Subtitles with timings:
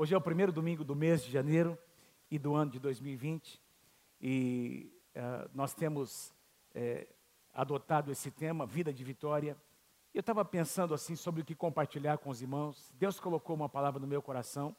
[0.00, 1.78] Hoje é o primeiro domingo do mês de janeiro
[2.30, 3.60] e do ano de 2020
[4.18, 6.32] e uh, nós temos
[6.74, 7.06] é,
[7.52, 9.54] adotado esse tema, Vida de Vitória.
[10.14, 12.90] Eu estava pensando assim sobre o que compartilhar com os irmãos.
[12.94, 14.74] Deus colocou uma palavra no meu coração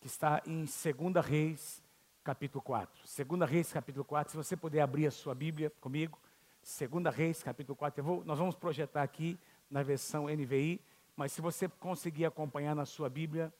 [0.00, 1.84] que está em 2 Reis,
[2.24, 3.02] capítulo 4.
[3.28, 4.30] 2 Reis, capítulo 4.
[4.30, 6.18] Se você puder abrir a sua Bíblia comigo,
[6.62, 8.02] 2 Reis, capítulo 4.
[8.02, 9.38] Vou, nós vamos projetar aqui
[9.70, 10.80] na versão NVI,
[11.14, 13.52] mas se você conseguir acompanhar na sua Bíblia,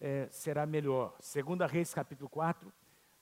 [0.00, 1.14] é, será melhor.
[1.18, 2.72] 2 Reis, capítulo 4.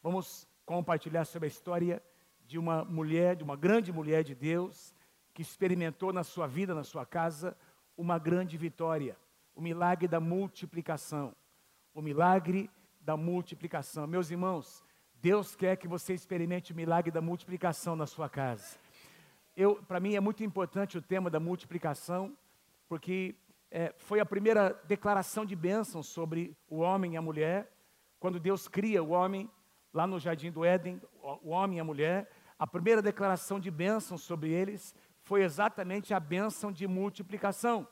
[0.03, 2.03] Vamos compartilhar sobre a história
[2.47, 4.95] de uma mulher, de uma grande mulher de Deus,
[5.35, 7.57] que experimentou na sua vida, na sua casa,
[7.97, 9.17] uma grande vitória,
[9.55, 11.35] o milagre da multiplicação.
[11.93, 14.07] O milagre da multiplicação.
[14.07, 14.85] Meus irmãos,
[15.21, 18.79] Deus quer que você experimente o milagre da multiplicação na sua casa.
[19.89, 22.37] Para mim é muito importante o tema da multiplicação,
[22.89, 23.35] porque
[23.71, 27.71] é, foi a primeira declaração de bênção sobre o homem e a mulher,
[28.19, 29.51] quando Deus cria o homem
[29.93, 31.01] lá no jardim do Éden,
[31.43, 36.21] o homem e a mulher, a primeira declaração de bênção sobre eles foi exatamente a
[36.21, 37.87] bênção de multiplicação.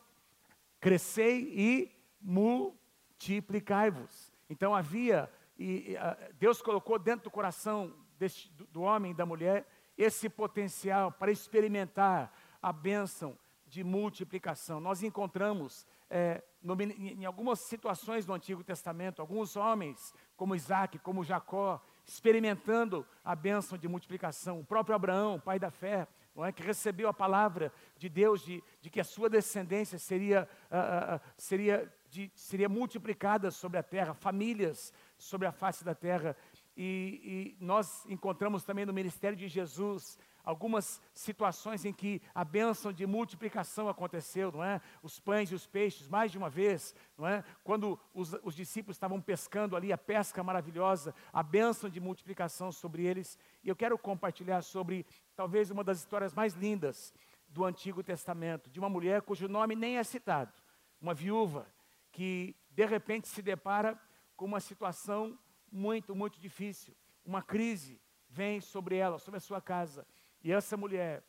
[0.80, 4.32] Crescei e multiplicai-vos.
[4.48, 5.96] Então havia, e,
[6.38, 9.66] Deus colocou dentro do coração desse, do, do homem e da mulher
[9.96, 13.38] esse potencial para experimentar a bênção
[13.76, 14.80] de multiplicação.
[14.80, 21.22] Nós encontramos é, no, em algumas situações do Antigo Testamento, alguns homens, como Isaac, como
[21.22, 24.60] Jacó, experimentando a bênção de multiplicação.
[24.60, 28.88] O próprio Abraão, pai da fé, é, que recebeu a palavra de Deus de, de
[28.88, 34.90] que a sua descendência seria, uh, uh, seria, de, seria multiplicada sobre a terra, famílias
[35.18, 36.34] sobre a face da terra.
[36.74, 42.92] E, e nós encontramos também no ministério de Jesus algumas situações em que a bênção
[42.92, 44.80] de multiplicação aconteceu, não é?
[45.02, 47.44] Os pães e os peixes, mais de uma vez, não é?
[47.64, 53.04] Quando os, os discípulos estavam pescando ali a pesca maravilhosa, a bênção de multiplicação sobre
[53.04, 53.36] eles.
[53.64, 57.12] E eu quero compartilhar sobre talvez uma das histórias mais lindas
[57.48, 60.52] do Antigo Testamento, de uma mulher cujo nome nem é citado,
[61.00, 61.66] uma viúva
[62.12, 64.00] que de repente se depara
[64.36, 65.36] com uma situação
[65.72, 66.94] muito, muito difícil,
[67.24, 70.06] uma crise vem sobre ela, sobre a sua casa.
[70.46, 71.24] E essa mulher,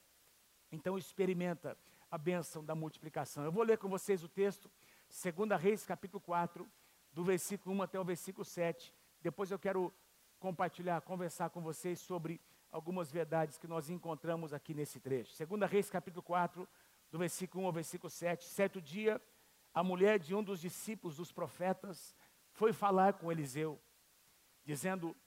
[0.71, 1.75] então, experimenta
[2.11, 3.43] a bênção da multiplicação.
[3.43, 4.69] Eu vou ler com vocês o texto,
[5.09, 6.69] 2 Reis, capítulo 4,
[7.11, 8.93] do versículo 1 até o versículo 7.
[9.19, 9.91] Depois eu quero
[10.37, 12.39] compartilhar, conversar com vocês sobre
[12.71, 15.33] algumas verdades que nós encontramos aqui nesse trecho.
[15.47, 16.69] 2 Reis, capítulo 4,
[17.09, 18.45] do versículo 1 ao versículo 7.
[18.45, 19.19] Certo dia,
[19.73, 22.15] a mulher de um dos discípulos dos profetas
[22.51, 23.81] foi falar com Eliseu,
[24.63, 25.17] dizendo: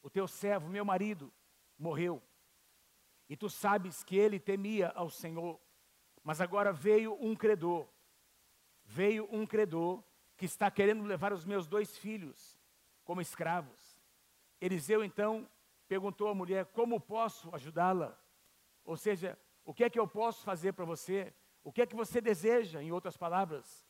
[0.00, 1.32] O teu servo, meu marido,
[1.76, 2.22] morreu
[3.28, 5.60] e tu sabes que ele temia ao Senhor.
[6.22, 7.88] Mas agora veio um credor,
[8.84, 10.02] veio um credor
[10.36, 12.58] que está querendo levar os meus dois filhos
[13.04, 14.00] como escravos.
[14.60, 15.48] Eliseu então
[15.88, 18.18] perguntou à mulher: Como posso ajudá-la?
[18.84, 21.34] Ou seja, o que é que eu posso fazer para você?
[21.62, 23.84] O que é que você deseja, em outras palavras?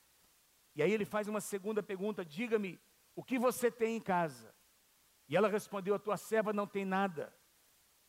[0.74, 2.80] E aí ele faz uma segunda pergunta: Diga-me,
[3.14, 4.54] o que você tem em casa?
[5.28, 7.34] E ela respondeu: A tua serva não tem nada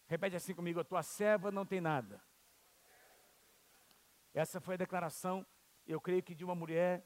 [0.08, 2.22] Repete assim comigo: a tua serva não tem nada.
[4.34, 5.46] Essa foi a declaração,
[5.86, 7.06] eu creio que de uma mulher,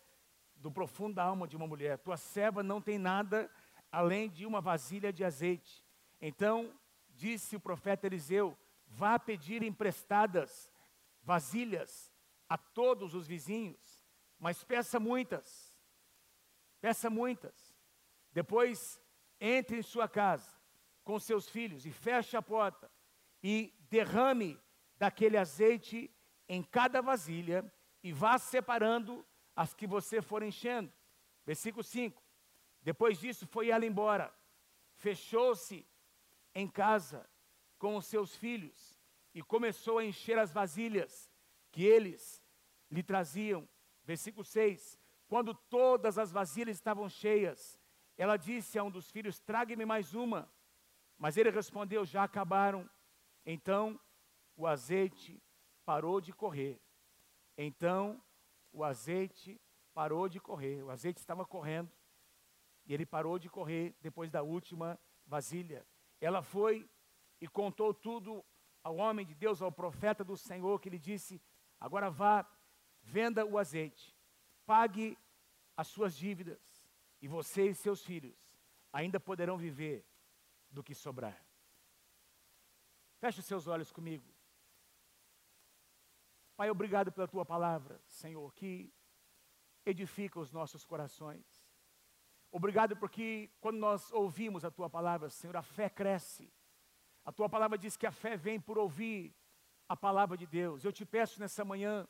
[0.55, 1.97] do profundo da alma de uma mulher.
[1.97, 3.49] Tua serva não tem nada
[3.91, 5.83] além de uma vasilha de azeite.
[6.21, 6.77] Então,
[7.09, 10.69] disse o profeta Eliseu: vá pedir emprestadas
[11.23, 12.13] vasilhas
[12.47, 14.05] a todos os vizinhos,
[14.37, 15.75] mas peça muitas.
[16.79, 17.75] Peça muitas.
[18.33, 19.01] Depois,
[19.39, 20.60] entre em sua casa
[21.03, 22.91] com seus filhos e feche a porta
[23.43, 24.59] e derrame
[24.97, 26.13] daquele azeite
[26.47, 27.71] em cada vasilha
[28.03, 29.25] e vá separando
[29.55, 30.91] as que você for enchendo.
[31.45, 32.21] Versículo 5.
[32.81, 34.33] Depois disso foi ela embora,
[34.95, 35.87] fechou-se
[36.53, 37.29] em casa
[37.77, 38.99] com os seus filhos
[39.33, 41.31] e começou a encher as vasilhas
[41.71, 42.43] que eles
[42.89, 43.67] lhe traziam.
[44.03, 44.99] Versículo 6.
[45.27, 47.79] Quando todas as vasilhas estavam cheias,
[48.17, 50.51] ela disse a um dos filhos: Trague-me mais uma.
[51.21, 52.89] Mas ele respondeu: Já acabaram.
[53.45, 53.99] Então
[54.57, 55.39] o azeite
[55.85, 56.81] parou de correr.
[57.55, 58.19] Então
[58.73, 59.61] o azeite
[59.93, 60.81] parou de correr.
[60.81, 61.91] O azeite estava correndo
[62.87, 65.85] e ele parou de correr depois da última vasilha.
[66.19, 66.89] Ela foi
[67.39, 68.43] e contou tudo
[68.83, 71.39] ao homem de Deus, ao profeta do Senhor, que lhe disse:
[71.79, 72.43] Agora vá,
[73.03, 74.17] venda o azeite,
[74.65, 75.15] pague
[75.77, 76.59] as suas dívidas,
[77.21, 78.35] e você e seus filhos
[78.91, 80.03] ainda poderão viver
[80.71, 81.45] do que sobrar.
[83.19, 84.25] Feche os seus olhos comigo.
[86.55, 88.93] Pai, obrigado pela tua palavra, Senhor, que
[89.85, 91.65] edifica os nossos corações.
[92.51, 96.51] Obrigado porque quando nós ouvimos a tua palavra, Senhor, a fé cresce.
[97.23, 99.35] A tua palavra diz que a fé vem por ouvir
[99.87, 100.83] a palavra de Deus.
[100.83, 102.07] Eu te peço nessa manhã,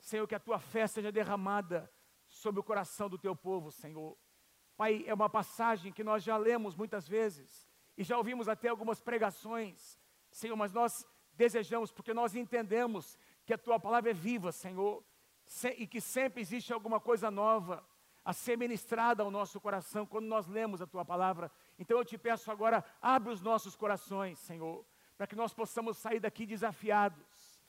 [0.00, 1.90] Senhor, que a tua fé seja derramada
[2.26, 4.16] sobre o coração do teu povo, Senhor.
[4.76, 9.00] Pai, é uma passagem que nós já lemos muitas vezes e já ouvimos até algumas
[9.00, 9.98] pregações,
[10.30, 15.04] Senhor, mas nós desejamos, porque nós entendemos que a tua palavra é viva, Senhor,
[15.76, 17.86] e que sempre existe alguma coisa nova
[18.24, 21.52] a ser ministrada ao nosso coração quando nós lemos a tua palavra.
[21.78, 24.84] Então eu te peço agora, abre os nossos corações, Senhor,
[25.16, 27.62] para que nós possamos sair daqui desafiados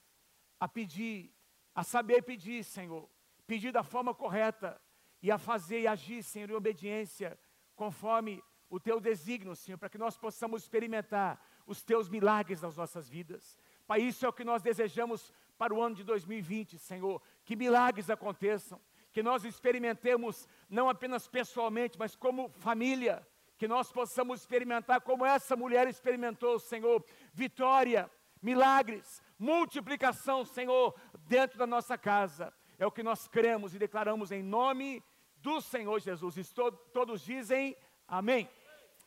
[0.59, 1.33] a pedir,
[1.73, 3.09] a saber pedir, Senhor,
[3.45, 4.81] pedir da forma correta
[5.21, 7.37] e a fazer e agir, Senhor, em obediência,
[7.75, 8.41] conforme
[8.75, 13.57] o teu desígnio, Senhor, para que nós possamos experimentar os teus milagres nas nossas vidas.
[13.87, 18.09] Pai, isso é o que nós desejamos para o ano de 2020, Senhor, que milagres
[18.09, 18.81] aconteçam,
[19.13, 23.25] que nós experimentemos não apenas pessoalmente, mas como família,
[23.57, 27.01] que nós possamos experimentar como essa mulher experimentou, Senhor,
[27.33, 28.11] vitória,
[28.41, 30.93] milagres, multiplicação, Senhor,
[31.29, 32.53] dentro da nossa casa.
[32.77, 35.01] É o que nós cremos e declaramos em nome
[35.37, 36.35] do Senhor Jesus.
[36.35, 36.43] E
[36.91, 37.73] todos dizem
[38.05, 38.49] amém.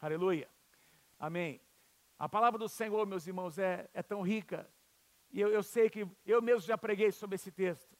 [0.00, 0.48] Aleluia.
[1.18, 1.60] Amém.
[2.16, 4.70] A palavra do Senhor, meus irmãos, é, é tão rica.
[5.32, 7.96] E eu, eu sei que eu mesmo já preguei sobre esse texto.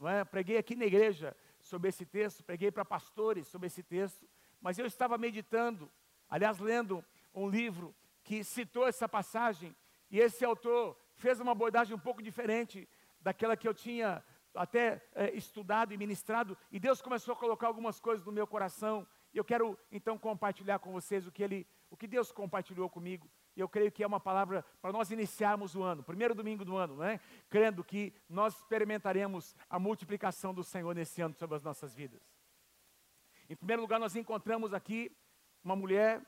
[0.00, 0.24] Não é?
[0.24, 4.26] Preguei aqui na igreja sobre esse texto, preguei para pastores sobre esse texto,
[4.58, 5.90] mas eu estava meditando,
[6.30, 7.04] aliás, lendo
[7.34, 9.76] um livro que citou essa passagem,
[10.10, 12.88] e esse autor fez uma abordagem um pouco diferente
[13.20, 14.24] daquela que eu tinha
[14.54, 19.06] até é, estudado e ministrado, e Deus começou a colocar algumas coisas no meu coração,
[19.34, 23.28] e eu quero então compartilhar com vocês o que, ele, o que Deus compartilhou comigo
[23.56, 26.76] e eu creio que é uma palavra para nós iniciarmos o ano, primeiro domingo do
[26.76, 27.20] ano, né?
[27.50, 32.22] crendo que nós experimentaremos a multiplicação do Senhor nesse ano sobre as nossas vidas.
[33.48, 35.14] Em primeiro lugar, nós encontramos aqui
[35.62, 36.24] uma mulher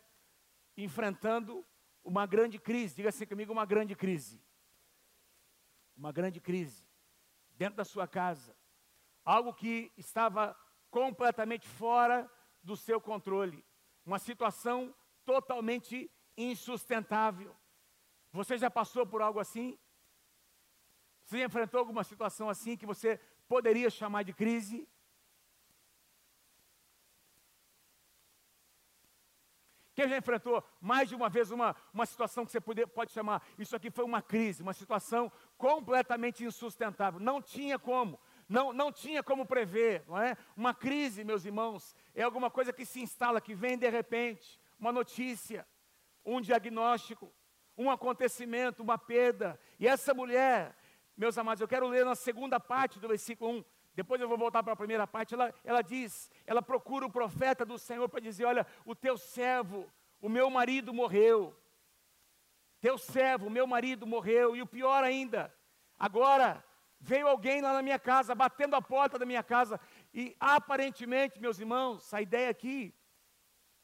[0.77, 1.65] enfrentando
[2.05, 4.41] uma grande crise, diga assim comigo, uma grande crise.
[5.97, 6.85] Uma grande crise
[7.57, 8.55] dentro da sua casa.
[9.25, 10.57] Algo que estava
[10.91, 12.31] completamente fora
[12.67, 13.65] do seu controle.
[14.05, 17.57] Uma situação totalmente insustentável.
[18.33, 19.79] Você já passou por algo assim?
[21.25, 23.19] Você enfrentou alguma situação assim que você
[23.49, 24.87] poderia chamar de crise?
[29.95, 33.43] Quem já enfrentou mais de uma vez uma, uma situação que você pode, pode chamar,
[33.59, 37.19] isso aqui foi uma crise, uma situação completamente insustentável.
[37.19, 40.37] Não tinha como, não, não tinha como prever, não é?
[40.57, 44.93] Uma crise, meus irmãos, é alguma coisa que se instala, que vem de repente, uma
[44.93, 45.67] notícia,
[46.25, 47.33] um diagnóstico,
[47.77, 49.59] um acontecimento, uma perda.
[49.81, 50.77] E essa mulher,
[51.17, 53.65] meus amados, eu quero ler na segunda parte do versículo 1.
[53.95, 55.35] Depois eu vou voltar para a primeira parte.
[55.35, 59.91] Ela, ela diz, ela procura o profeta do Senhor para dizer: Olha, o teu servo,
[60.21, 61.57] o meu marido morreu.
[62.81, 64.55] Teu servo, o meu marido morreu.
[64.55, 65.53] E o pior ainda,
[65.99, 66.63] agora
[67.01, 69.81] veio alguém lá na minha casa, batendo a porta da minha casa.
[70.13, 72.95] E aparentemente, meus irmãos, a ideia aqui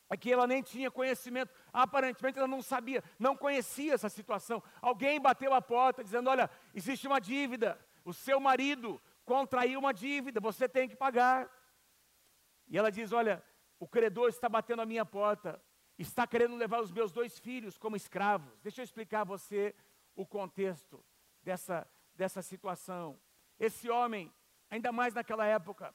[0.09, 4.63] é que ela nem tinha conhecimento, aparentemente ela não sabia, não conhecia essa situação.
[4.81, 10.41] Alguém bateu a porta dizendo: Olha, existe uma dívida, o seu marido contraiu uma dívida,
[10.41, 11.51] você tem que pagar.
[12.69, 13.43] E ela diz: Olha,
[13.79, 15.61] o credor está batendo a minha porta,
[15.99, 18.61] está querendo levar os meus dois filhos como escravos.
[18.61, 19.75] Deixa eu explicar a você
[20.15, 21.03] o contexto
[21.43, 21.89] dessa,
[22.23, 23.19] dessa situação.
[23.59, 24.33] Esse homem,
[24.71, 25.93] ainda mais naquela época,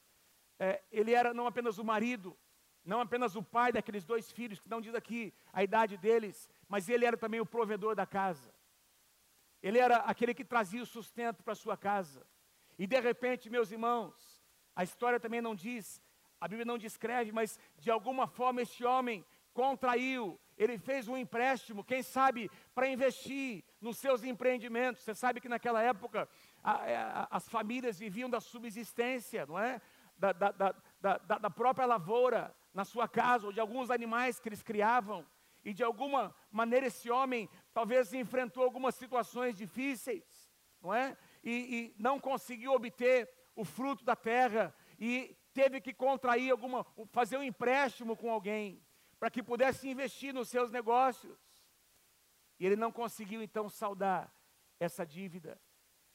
[0.60, 2.38] é, ele era não apenas o marido,
[2.84, 6.90] não apenas o pai daqueles dois filhos, que não diz aqui a idade deles, mas
[6.90, 8.54] ele era também o provedor da casa.
[9.62, 12.28] Ele era aquele que trazia o sustento para sua casa.
[12.78, 14.14] E de repente, meus irmãos,
[14.76, 16.02] a história também não diz,
[16.42, 21.84] a Bíblia não descreve, mas de alguma forma este homem contraiu, ele fez um empréstimo,
[21.84, 25.04] quem sabe, para investir nos seus empreendimentos.
[25.04, 26.28] Você sabe que naquela época
[26.64, 29.80] a, a, as famílias viviam da subsistência, não é?
[30.18, 30.52] Da, da,
[31.00, 35.26] da, da própria lavoura, na sua casa, ou de alguns animais que eles criavam,
[35.64, 41.18] e de alguma maneira esse homem talvez enfrentou algumas situações difíceis, não é?
[41.44, 47.38] E, e não conseguiu obter o fruto da terra, e teve que contrair alguma, fazer
[47.38, 48.80] um empréstimo com alguém,
[49.20, 51.38] para que pudesse investir nos seus negócios.
[52.60, 54.34] E ele não conseguiu então saldar
[54.80, 55.60] essa dívida.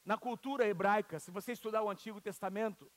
[0.04, 2.90] Na cultura hebraica, se você estudar o Antigo Testamento,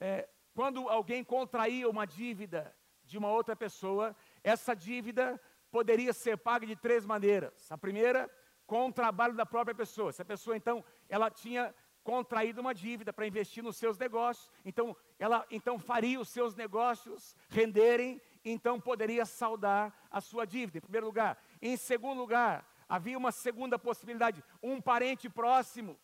[0.00, 6.66] é, quando alguém contraía uma dívida de uma outra pessoa, essa dívida poderia ser paga
[6.66, 7.70] de três maneiras.
[7.72, 8.30] A primeira,
[8.66, 10.12] com o trabalho da própria pessoa.
[10.12, 14.96] Se a pessoa, então, ela tinha contraído uma dívida para investir nos seus negócios, então
[15.18, 21.06] ela então faria os seus negócios renderem, então poderia saldar a sua dívida, em primeiro
[21.06, 21.38] lugar.
[21.60, 25.98] Em segundo lugar, havia uma segunda possibilidade: um parente próximo,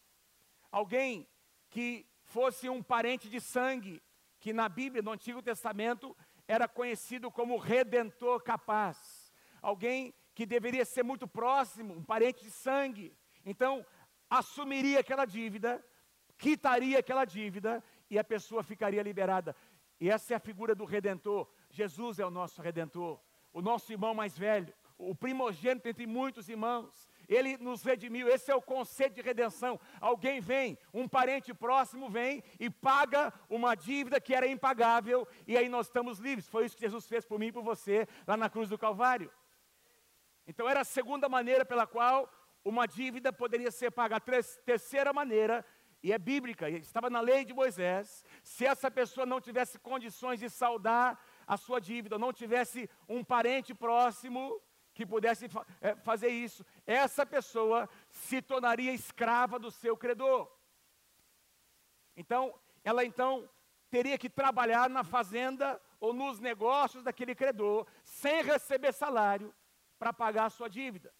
[0.70, 1.28] alguém
[1.70, 4.02] que fosse um parente de sangue,
[4.38, 11.02] que na Bíblia, no Antigo Testamento, era conhecido como redentor capaz, alguém que deveria ser
[11.02, 13.16] muito próximo, um parente de sangue.
[13.46, 13.86] Então,
[14.28, 15.84] assumiria aquela dívida,
[16.36, 19.54] quitaria aquela dívida e a pessoa ficaria liberada.
[20.00, 21.48] E essa é a figura do redentor.
[21.74, 23.20] Jesus é o nosso redentor,
[23.52, 27.10] o nosso irmão mais velho, o primogênito entre muitos irmãos.
[27.28, 29.80] Ele nos redimiu, esse é o conceito de redenção.
[30.00, 35.68] Alguém vem, um parente próximo vem e paga uma dívida que era impagável, e aí
[35.68, 36.48] nós estamos livres.
[36.48, 39.32] Foi isso que Jesus fez por mim e por você lá na cruz do Calvário.
[40.46, 42.30] Então era a segunda maneira pela qual
[42.64, 44.16] uma dívida poderia ser paga.
[44.16, 44.20] A
[44.64, 45.64] terceira maneira,
[46.02, 50.50] e é bíblica, estava na lei de Moisés, se essa pessoa não tivesse condições de
[50.50, 54.60] saldar a sua dívida, não tivesse um parente próximo
[54.94, 55.46] que pudesse
[55.80, 60.48] é, fazer isso, essa pessoa se tornaria escrava do seu credor.
[62.16, 63.48] Então, ela então
[63.90, 69.52] teria que trabalhar na fazenda ou nos negócios daquele credor, sem receber salário,
[69.98, 71.12] para pagar a sua dívida.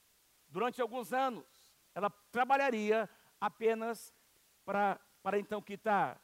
[0.49, 1.45] Durante alguns anos,
[1.95, 3.09] ela trabalharia
[3.41, 4.15] apenas
[4.65, 6.21] para, para então quitar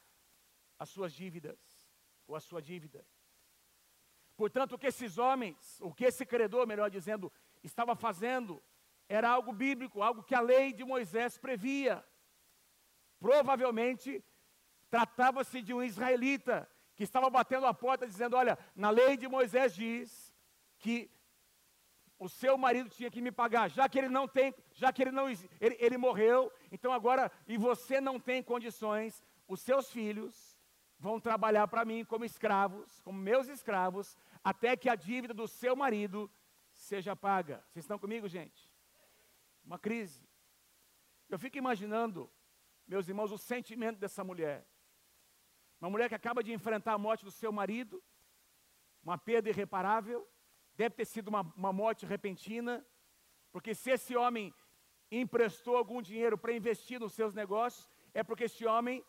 [0.78, 1.58] as suas dívidas,
[2.26, 3.04] ou a sua dívida.
[4.40, 7.30] Portanto, o que esses homens, o que esse credor, melhor dizendo,
[7.62, 8.62] estava fazendo,
[9.06, 12.02] era algo bíblico, algo que a lei de Moisés previa.
[13.18, 14.24] Provavelmente,
[14.88, 16.66] tratava-se de um israelita
[16.96, 20.34] que estava batendo a porta dizendo: Olha, na lei de Moisés diz
[20.78, 21.10] que
[22.18, 25.12] o seu marido tinha que me pagar, já que ele não tem, já que ele
[25.12, 30.58] não ele, ele morreu, então agora e você não tem condições, os seus filhos
[31.00, 35.76] vão trabalhar para mim como escravos, como meus escravos, até que a dívida do seu
[35.76, 36.30] marido
[36.72, 37.64] seja paga.
[37.68, 38.70] Vocês estão comigo, gente?
[39.64, 40.26] Uma crise.
[41.28, 42.30] Eu fico imaginando,
[42.86, 44.66] meus irmãos, o sentimento dessa mulher.
[45.80, 48.02] Uma mulher que acaba de enfrentar a morte do seu marido,
[49.02, 50.28] uma perda irreparável,
[50.74, 52.84] deve ter sido uma, uma morte repentina,
[53.52, 54.52] porque se esse homem
[55.10, 59.04] emprestou algum dinheiro para investir nos seus negócios, é porque esse homem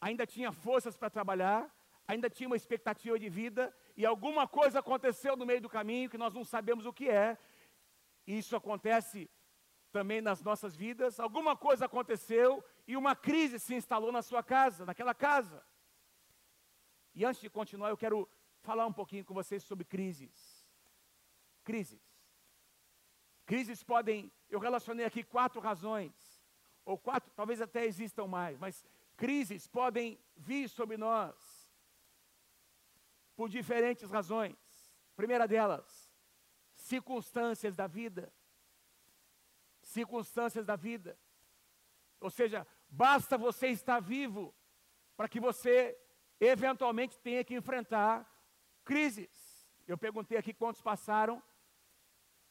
[0.00, 1.72] ainda tinha forças para trabalhar,
[2.06, 6.18] ainda tinha uma expectativa de vida, e alguma coisa aconteceu no meio do caminho que
[6.18, 7.38] nós não sabemos o que é,
[8.26, 9.30] e isso acontece
[9.92, 11.20] também nas nossas vidas.
[11.20, 15.64] Alguma coisa aconteceu e uma crise se instalou na sua casa, naquela casa.
[17.14, 18.28] E antes de continuar, eu quero
[18.62, 20.66] falar um pouquinho com vocês sobre crises.
[21.62, 22.02] Crises.
[23.46, 26.42] Crises podem, eu relacionei aqui quatro razões,
[26.84, 28.84] ou quatro, talvez até existam mais, mas
[29.16, 31.53] crises podem vir sobre nós
[33.36, 34.56] por diferentes razões.
[35.16, 36.10] Primeira delas,
[36.74, 38.32] circunstâncias da vida.
[39.82, 41.18] Circunstâncias da vida.
[42.20, 44.54] Ou seja, basta você estar vivo
[45.16, 45.96] para que você
[46.40, 48.28] eventualmente tenha que enfrentar
[48.84, 49.68] crises.
[49.86, 51.42] Eu perguntei aqui quantos passaram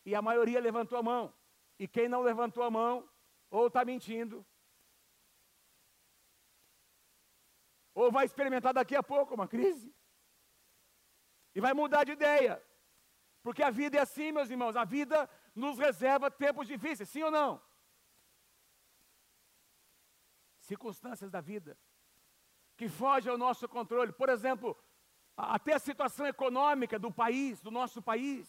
[0.06, 1.34] e a maioria levantou a mão.
[1.80, 3.10] E quem não levantou a mão,
[3.50, 4.46] ou está mentindo,
[7.94, 9.94] ou vai experimentar daqui a pouco uma crise,
[11.55, 12.63] e vai mudar de ideia.
[13.41, 17.31] Porque a vida é assim, meus irmãos, a vida nos reserva tempos difíceis, sim ou
[17.31, 17.62] não?
[20.60, 21.77] Circunstâncias da vida
[22.77, 24.12] que fogem ao nosso controle.
[24.12, 24.77] Por exemplo,
[25.36, 28.48] até a situação econômica do país, do nosso país.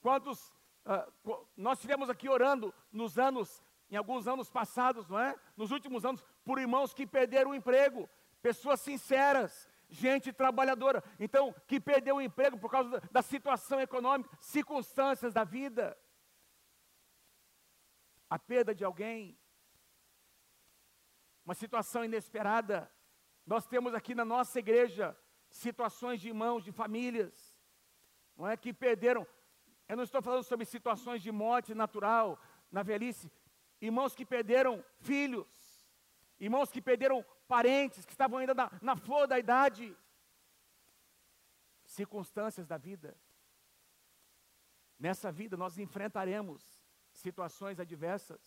[0.00, 0.48] Quantos
[0.84, 5.34] uh, nós estivemos aqui orando nos anos, em alguns anos passados, não é?
[5.56, 8.08] Nos últimos anos, por irmãos que perderam o emprego,
[8.40, 15.32] pessoas sinceras, gente trabalhadora, então que perdeu o emprego por causa da, situação econômica, circunstâncias
[15.32, 15.96] da vida.
[18.28, 19.38] A perda de alguém,
[21.44, 22.90] uma situação inesperada,
[23.46, 25.16] nós temos aqui na nossa igreja
[25.48, 27.56] situações de irmãos, de famílias,
[28.36, 29.26] não é que perderam.
[29.88, 32.38] Eu não estou falando sobre situações de morte natural,
[32.70, 33.30] na velhice.
[33.80, 35.48] Irmãos que perderam filhos,
[36.40, 39.96] irmãos que perderam parentes, que estavam ainda na, na flor da idade.
[41.84, 43.16] Circunstâncias da vida.
[44.98, 46.62] Nessa vida nós enfrentaremos
[47.12, 48.40] situações adversas.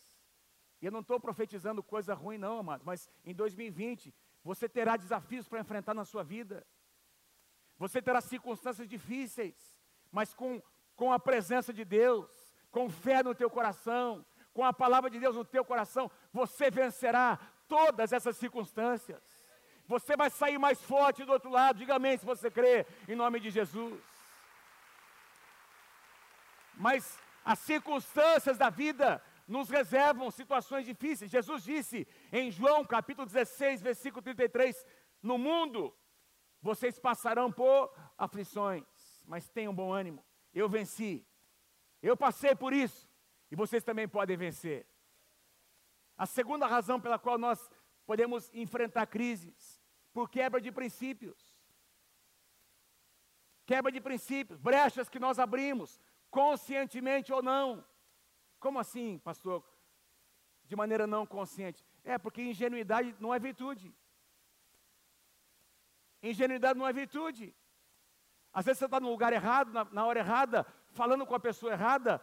[0.81, 4.13] E eu não estou profetizando coisa ruim, não, amados, mas em 2020
[4.43, 6.65] você terá desafios para enfrentar na sua vida.
[7.77, 9.55] Você terá circunstâncias difíceis,
[10.11, 10.61] mas com,
[10.95, 12.29] com a presença de Deus,
[12.71, 17.39] com fé no teu coração, com a palavra de Deus no teu coração, você vencerá
[17.69, 19.21] todas essas circunstâncias.
[19.87, 21.77] você vai sair mais forte do outro lado.
[21.77, 23.99] Diga amém se você crê, em nome de Jesus.
[26.75, 31.31] Mas as circunstâncias da vida nos reservam situações difíceis.
[31.31, 34.85] Jesus disse em João capítulo 16, versículo 33:
[35.21, 35.95] No mundo
[36.61, 38.83] vocês passarão por aflições,
[39.25, 40.23] mas tenham bom ânimo.
[40.53, 41.25] Eu venci.
[42.01, 43.09] Eu passei por isso
[43.51, 44.85] e vocês também podem vencer.
[46.19, 47.71] A segunda razão pela qual nós
[48.05, 51.55] podemos enfrentar crises, por quebra de princípios.
[53.65, 57.85] Quebra de princípios, brechas que nós abrimos, conscientemente ou não.
[58.59, 59.63] Como assim, pastor?
[60.65, 61.85] De maneira não consciente.
[62.03, 63.95] É, porque ingenuidade não é virtude.
[66.21, 67.55] Ingenuidade não é virtude.
[68.51, 71.71] Às vezes você está no lugar errado, na, na, hora errada, falando com a pessoa
[71.71, 72.21] errada,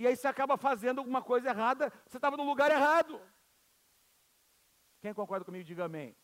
[0.00, 3.20] e aí você acaba fazendo alguma coisa errada, você estava no lugar errado.
[4.98, 6.16] Quem concorda comigo, diga amém.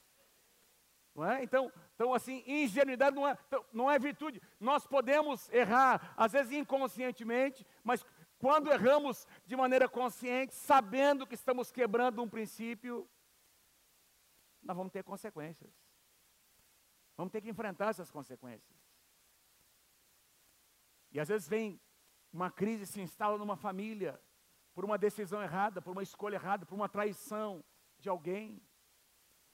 [1.14, 1.42] Não é?
[1.42, 4.40] Então, então, assim, ingenuidade não é, então, não é virtude.
[4.58, 8.02] Nós podemos errar, às vezes inconscientemente, mas
[8.38, 13.06] quando erramos de maneira consciente, sabendo que estamos quebrando um princípio,
[14.62, 15.70] nós vamos ter consequências.
[17.14, 18.74] Vamos ter que enfrentar essas consequências.
[21.12, 21.78] E às vezes vem
[22.36, 24.20] uma crise se instala numa família
[24.74, 27.64] por uma decisão errada, por uma escolha errada, por uma traição
[27.98, 28.62] de alguém.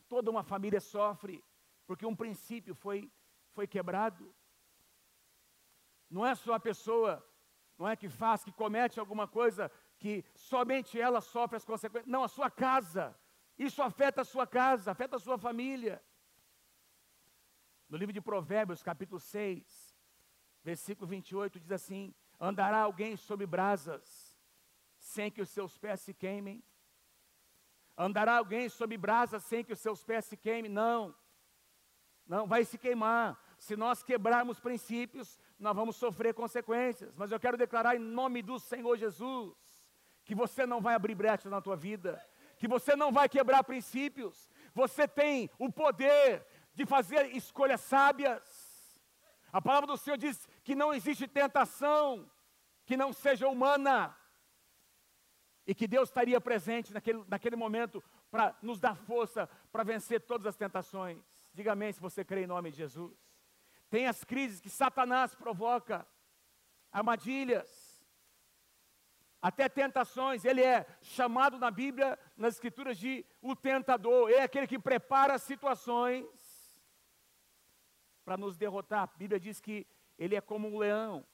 [0.09, 1.45] Toda uma família sofre
[1.87, 2.99] porque um princípio foi,
[3.53, 4.35] foi quebrado.
[6.11, 7.25] Não é só a pessoa,
[7.79, 12.11] não é que faz, que comete alguma coisa que somente ela sofre as consequências.
[12.11, 13.17] Não, a sua casa.
[13.57, 16.03] Isso afeta a sua casa, afeta a sua família.
[17.89, 19.95] No livro de Provérbios, capítulo 6,
[20.65, 22.13] versículo 28, diz assim:
[22.45, 24.37] Andará alguém sobre brasas,
[24.99, 26.61] sem que os seus pés se queimem?
[27.97, 30.69] Andará alguém sobre brasas sem que os seus pés se queimem?
[30.69, 31.15] Não.
[32.27, 33.41] Não, vai se queimar.
[33.61, 37.15] Se nós quebrarmos princípios, nós vamos sofrer consequências.
[37.15, 39.55] Mas eu quero declarar em nome do Senhor Jesus
[40.25, 42.21] que você não vai abrir brechas na tua vida,
[42.59, 44.51] que você não vai quebrar princípios.
[44.75, 48.43] Você tem o poder de fazer escolhas sábias.
[49.53, 52.29] A palavra do Senhor diz que não existe tentação
[52.93, 54.15] que não seja humana.
[55.67, 60.47] E que Deus estaria presente naquele, naquele momento para nos dar força para vencer todas
[60.47, 61.25] as tentações.
[61.55, 63.17] Diga amém se você crê em nome de Jesus.
[63.89, 66.07] Tem as crises que Satanás provoca,
[66.91, 68.05] armadilhas,
[69.41, 70.45] até tentações.
[70.45, 74.29] Ele é chamado na Bíblia, nas Escrituras, de o tentador.
[74.29, 76.27] Ele é aquele que prepara situações
[78.23, 79.05] para nos derrotar.
[79.05, 79.87] A Bíblia diz que
[80.19, 81.25] ele é como um leão.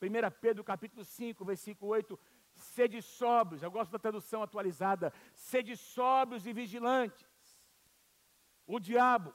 [0.00, 2.18] 1 Pedro capítulo 5, versículo 8,
[2.54, 7.28] sede sóbrios, eu gosto da tradução atualizada, sede sóbrios e vigilantes.
[8.66, 9.34] O diabo,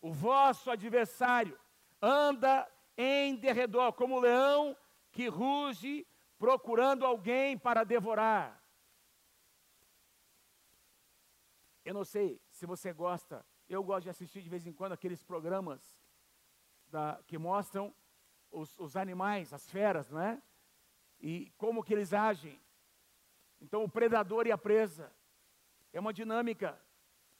[0.00, 1.58] o vosso adversário,
[2.00, 4.76] anda em derredor, como leão
[5.10, 6.06] que ruge,
[6.38, 8.62] procurando alguém para devorar.
[11.84, 15.22] Eu não sei se você gosta, eu gosto de assistir de vez em quando aqueles
[15.22, 15.98] programas
[16.88, 17.94] da, que mostram
[18.54, 20.40] os, os animais, as feras, não é?
[21.20, 22.60] E como que eles agem.
[23.60, 25.12] Então, o predador e a presa.
[25.92, 26.80] É uma dinâmica.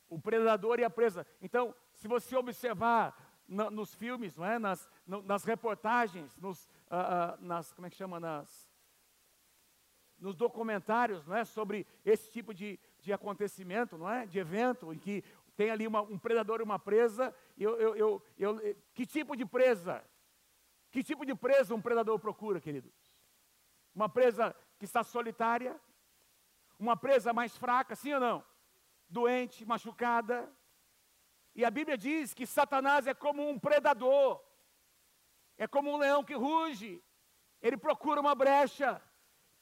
[0.09, 1.27] O predador e a presa.
[1.41, 4.59] Então, se você observar na, nos filmes, não é?
[4.59, 8.19] nas, no, nas reportagens, nos, uh, uh, nas, como é que chama?
[8.19, 8.71] Nas,
[10.19, 11.45] nos documentários, não é?
[11.45, 14.27] Sobre esse tipo de, de acontecimento, não é?
[14.27, 15.23] De evento, em que
[15.57, 17.35] tem ali uma, um predador e uma presa.
[17.59, 20.05] Eu, eu, eu, eu, que tipo de presa?
[20.95, 22.95] Que tipo de presa um predador procura, queridos?
[23.93, 25.75] Uma presa que está solitária?
[26.79, 28.45] Uma presa mais fraca, sim ou não?
[29.09, 30.49] Doente, machucada.
[31.53, 34.41] E a Bíblia diz que Satanás é como um predador,
[35.59, 37.03] é como um leão que ruge.
[37.61, 39.03] Ele procura uma brecha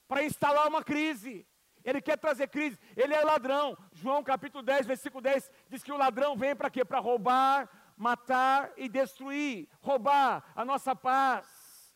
[0.06, 1.46] para instalar uma crise.
[1.82, 2.78] Ele quer trazer crise.
[2.94, 3.74] Ele é ladrão.
[3.90, 6.84] João capítulo 10, versículo 10 diz que o ladrão vem para quê?
[6.84, 11.94] Para roubar, matar e destruir, roubar a nossa paz,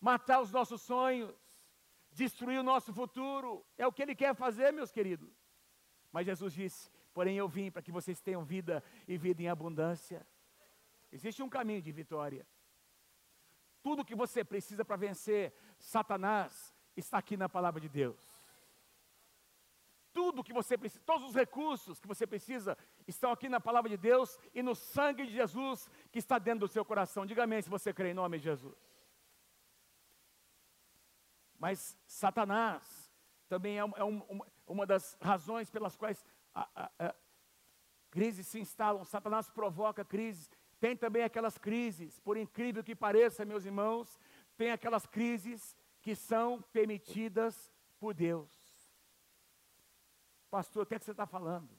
[0.00, 1.34] matar os nossos sonhos,
[2.10, 3.64] destruir o nosso futuro.
[3.76, 5.32] É o que ele quer fazer, meus queridos.
[6.10, 10.26] Mas Jesus disse: Porém, eu vim para que vocês tenham vida e vida em abundância.
[11.10, 12.46] Existe um caminho de vitória.
[13.82, 18.31] Tudo que você precisa para vencer Satanás está aqui na palavra de Deus.
[20.12, 23.96] Tudo que você precisa, todos os recursos que você precisa estão aqui na palavra de
[23.96, 27.24] Deus e no sangue de Jesus que está dentro do seu coração.
[27.24, 28.76] Diga amém se você crê em nome de Jesus.
[31.58, 33.10] Mas Satanás
[33.48, 37.14] também é, é um, uma, das razões pelas quais a, a, a,
[38.12, 40.50] Crises se instalam, Satanás provoca crises.
[40.78, 44.20] Tem também aquelas crises, por incrível que pareça, meus irmãos,
[44.54, 48.50] tem aquelas crises que são permitidas por Deus.
[50.52, 51.70] Pastor, o que, é que você está falando?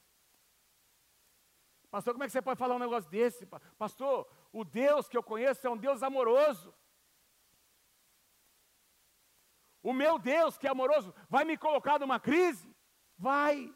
[1.92, 3.46] Pastor, como é que você pode falar um negócio desse?
[3.78, 6.74] Pastor, o Deus que eu conheço é um Deus amoroso.
[9.84, 12.76] O meu Deus, que é amoroso, vai me colocar numa crise?
[13.16, 13.72] Vai.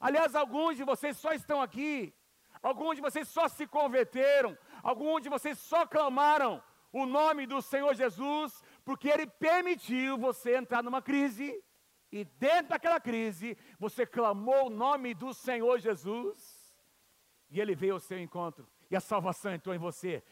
[0.00, 2.14] Aliás, alguns de vocês só estão aqui,
[2.62, 7.94] alguns de vocês só se converteram, alguns de vocês só clamaram o nome do Senhor
[7.94, 11.62] Jesus, porque Ele permitiu você entrar numa crise,
[12.10, 16.74] e dentro daquela crise, você clamou o nome do Senhor Jesus,
[17.50, 20.22] e Ele veio ao seu encontro, e a salvação entrou em você,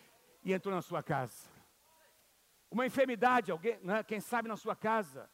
[0.43, 1.49] e entrou na sua casa.
[2.71, 5.31] Uma enfermidade, alguém, né, quem sabe na sua casa,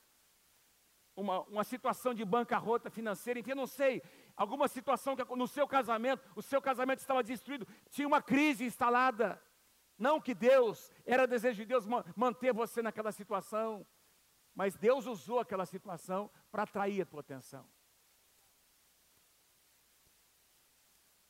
[1.14, 4.02] uma, uma situação de bancarrota financeira, enfim, eu não sei,
[4.36, 9.40] alguma situação que no seu casamento, o seu casamento estava destruído, tinha uma crise instalada.
[9.98, 13.86] Não que Deus, era desejo de Deus manter você naquela situação,
[14.54, 17.66] mas Deus usou aquela situação para atrair a tua atenção.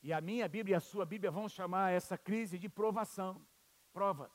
[0.03, 3.41] E a minha Bíblia e a sua Bíblia vão chamar essa crise de provação,
[3.93, 4.33] provas.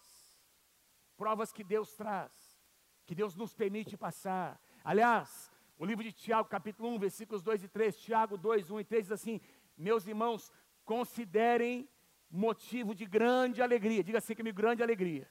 [1.17, 2.57] Provas que Deus traz,
[3.05, 4.61] que Deus nos permite passar.
[4.83, 8.85] Aliás, o livro de Tiago, capítulo 1, versículos 2 e 3, Tiago 2, 1 e
[8.85, 9.41] 3 diz assim:
[9.77, 10.53] Meus irmãos,
[10.85, 11.89] considerem
[12.29, 14.03] motivo de grande alegria.
[14.03, 15.29] Diga assim comigo, grande alegria.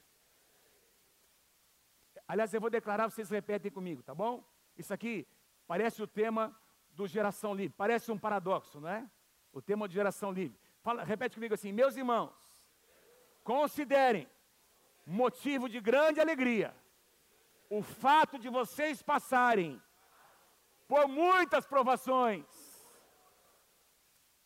[2.28, 4.44] Aliás, eu vou declarar, vocês repetem comigo, tá bom?
[4.76, 5.26] Isso aqui
[5.66, 6.54] parece o tema
[6.90, 7.74] do Geração Livre.
[7.76, 9.08] Parece um paradoxo, não é?
[9.52, 10.58] O tema de Geração Livre.
[10.82, 12.34] Fala, repete comigo assim: Meus irmãos,
[13.44, 14.28] considerem
[15.06, 16.74] motivo de grande alegria
[17.70, 19.80] o fato de vocês passarem
[20.88, 22.44] por muitas provações.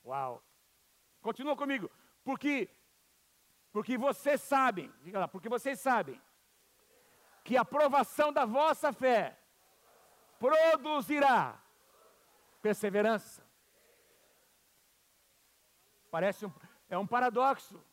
[0.04, 0.42] Uau!
[1.20, 1.90] Continua comigo.
[2.24, 2.68] Porque
[3.72, 6.20] porque vocês sabem, diga lá, porque vocês sabem
[7.50, 9.36] que a provação da vossa fé
[10.38, 11.60] produzirá
[12.62, 13.44] perseverança.
[16.12, 16.52] Parece um,
[16.88, 17.84] é um paradoxo.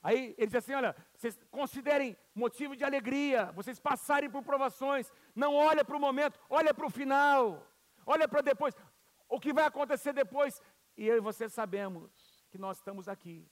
[0.00, 5.56] Aí ele diz assim: olha, vocês considerem motivo de alegria, vocês passarem por provações, não
[5.56, 7.66] olha para o momento, olha para o final,
[8.06, 8.76] olha para depois,
[9.28, 10.62] o que vai acontecer depois.
[10.96, 12.12] E eu e você sabemos
[12.48, 13.50] que nós estamos aqui.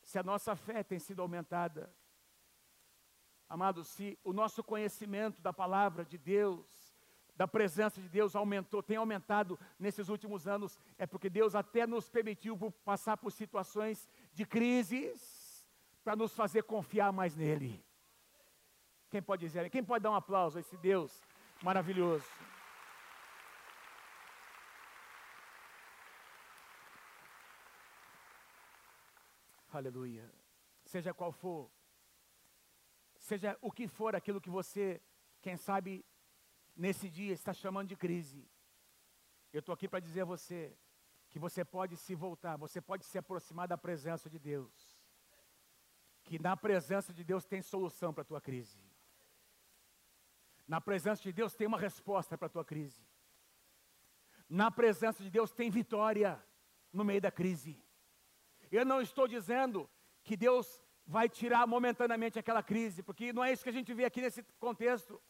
[0.00, 1.92] Se a nossa fé tem sido aumentada,
[3.52, 6.66] amados, se o nosso conhecimento da palavra de Deus,
[7.36, 12.08] da presença de Deus aumentou, tem aumentado nesses últimos anos, é porque Deus até nos
[12.08, 15.66] permitiu passar por situações de crises
[16.02, 17.84] para nos fazer confiar mais nele.
[19.10, 19.68] Quem pode dizer?
[19.68, 21.22] Quem pode dar um aplauso a esse Deus
[21.62, 22.24] maravilhoso?
[29.70, 30.26] Aleluia.
[30.86, 31.70] Seja qual for,
[33.22, 35.00] seja o que for aquilo que você,
[35.40, 36.04] quem sabe,
[36.76, 38.46] nesse dia está chamando de crise.
[39.52, 40.76] Eu estou aqui para dizer a você
[41.30, 45.02] que você pode se voltar, você pode se aproximar da presença de Deus
[46.24, 48.78] que na presença de Deus tem solução para a tua crise.
[50.66, 53.04] Na presença de Deus tem uma resposta para a tua crise.
[54.48, 56.42] Na presença de Deus tem vitória
[56.92, 57.82] no meio da crise.
[58.70, 59.88] Eu não estou dizendo
[60.22, 64.04] que Deus vai tirar momentaneamente aquela crise, porque não é isso que a gente vê
[64.04, 65.20] aqui nesse contexto.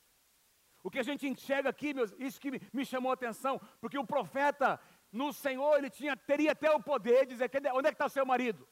[0.83, 4.07] O que a gente enxerga aqui, meus, isso que me chamou a atenção, porque o
[4.07, 4.81] profeta
[5.11, 8.11] no Senhor, ele tinha, teria até o poder de dizer, onde é que está o
[8.11, 8.67] seu marido?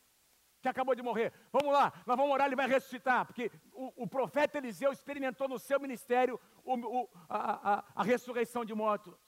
[0.60, 1.32] que acabou de morrer.
[1.50, 3.26] Vamos lá, nós vamos orar, ele vai ressuscitar.
[3.26, 8.64] Porque o, o profeta Eliseu experimentou no seu ministério o, o, a, a, a ressurreição
[8.64, 9.18] de mortos.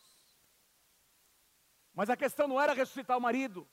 [1.94, 3.68] Mas a questão não era ressuscitar o marido,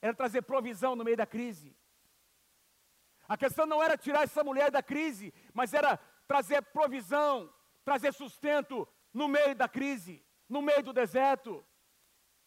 [0.00, 1.76] era trazer provisão no meio da crise.
[3.32, 5.96] A questão não era tirar essa mulher da crise, mas era
[6.28, 7.50] trazer provisão,
[7.82, 11.66] trazer sustento no meio da crise, no meio do deserto.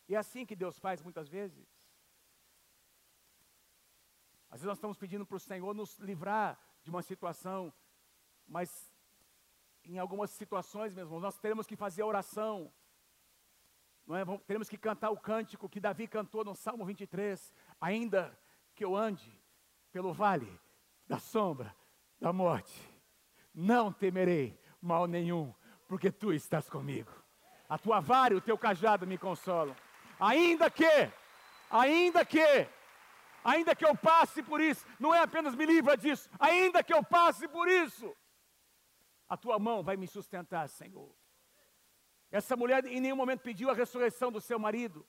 [0.08, 1.67] E é assim que Deus faz muitas vezes.
[4.48, 7.74] Às vezes nós estamos pedindo para o Senhor nos livrar de uma situação,
[8.45, 8.93] mas
[9.86, 12.71] em algumas situações, mesmo, nós teremos que fazer oração,
[14.06, 14.24] não é?
[14.45, 18.39] teremos que cantar o cântico que Davi cantou no Salmo 23, ainda
[18.76, 19.36] que eu ande
[19.91, 20.63] pelo vale
[21.07, 21.75] da sombra
[22.19, 22.73] da morte,
[23.53, 25.53] não temerei mal nenhum,
[25.87, 27.11] porque tu estás comigo.
[27.67, 29.75] A tua vara e o teu cajado me consolam.
[30.19, 31.11] Ainda que,
[31.69, 32.67] ainda que
[33.45, 37.03] ainda que eu passe por isso, não é apenas me livra disso, ainda que eu
[37.03, 38.11] passe por isso,
[39.29, 41.15] a tua mão vai me sustentar, Senhor.
[42.31, 45.07] Essa mulher em nenhum momento pediu a ressurreição do seu marido,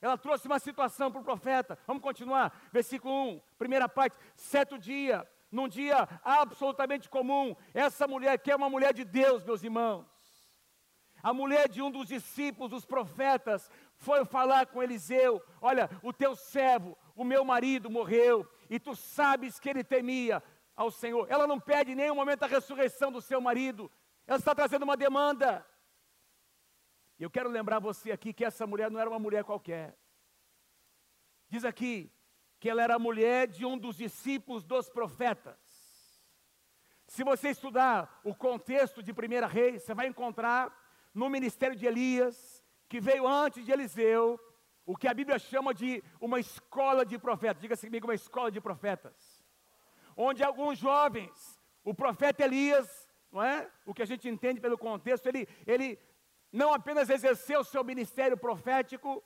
[0.00, 1.78] Ela trouxe uma situação para o profeta.
[1.86, 2.52] Vamos continuar.
[2.72, 4.16] Versículo 1, primeira parte.
[4.34, 9.62] Certo dia, num dia absolutamente comum, essa mulher, que é uma mulher de Deus, meus
[9.62, 10.06] irmãos,
[11.22, 16.36] a mulher de um dos discípulos, dos profetas, foi falar com Eliseu: Olha, o teu
[16.36, 20.42] servo, o meu marido morreu, e tu sabes que ele temia
[20.76, 21.26] ao Senhor.
[21.30, 23.90] Ela não pede em nenhum momento a ressurreição do seu marido,
[24.26, 25.66] ela está trazendo uma demanda.
[27.18, 29.96] E eu quero lembrar você aqui que essa mulher não era uma mulher qualquer.
[31.48, 32.12] Diz aqui
[32.58, 35.56] que ela era a mulher de um dos discípulos dos profetas.
[37.06, 40.76] Se você estudar o contexto de Primeira Reis, você vai encontrar
[41.14, 44.38] no ministério de Elias, que veio antes de Eliseu,
[44.84, 47.60] o que a Bíblia chama de uma escola de profetas.
[47.60, 49.44] Diga-se comigo, uma escola de profetas.
[50.16, 53.70] Onde alguns jovens, o profeta Elias, não é?
[53.84, 55.98] O que a gente entende pelo contexto, ele, ele
[56.52, 59.22] não apenas exerceu seu ministério profético,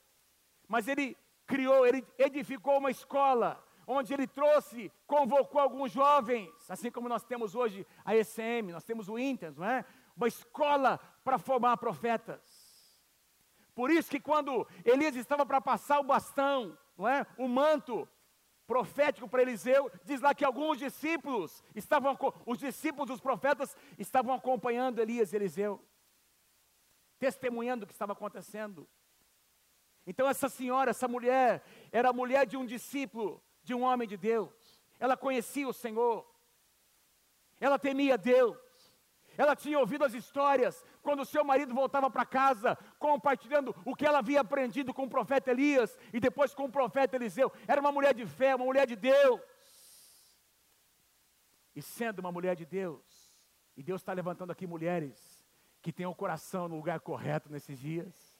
[0.68, 7.08] mas ele criou, ele edificou uma escola, onde ele trouxe, convocou alguns jovens, assim como
[7.08, 9.84] nós temos hoje a ECM, nós temos o Inter, não é?
[10.16, 12.40] Uma escola para formar profetas.
[13.74, 17.26] Por isso que quando Elias estava para passar o bastão, não é?
[17.36, 18.08] O manto
[18.66, 25.00] profético para Eliseu, diz lá que alguns discípulos estavam, os discípulos dos profetas estavam acompanhando
[25.00, 25.84] Elias e Eliseu
[27.20, 28.88] testemunhando o que estava acontecendo.
[30.06, 34.16] Então, essa senhora, essa mulher, era a mulher de um discípulo, de um homem de
[34.16, 34.82] Deus.
[34.98, 36.26] Ela conhecia o Senhor,
[37.60, 38.58] ela temia Deus,
[39.36, 44.18] ela tinha ouvido as histórias quando seu marido voltava para casa, compartilhando o que ela
[44.18, 47.52] havia aprendido com o profeta Elias e depois com o profeta Eliseu.
[47.68, 49.40] Era uma mulher de fé, uma mulher de Deus.
[51.76, 53.30] E sendo uma mulher de Deus,
[53.76, 55.39] e Deus está levantando aqui mulheres
[55.82, 58.38] que tenham o coração no lugar correto nesses dias.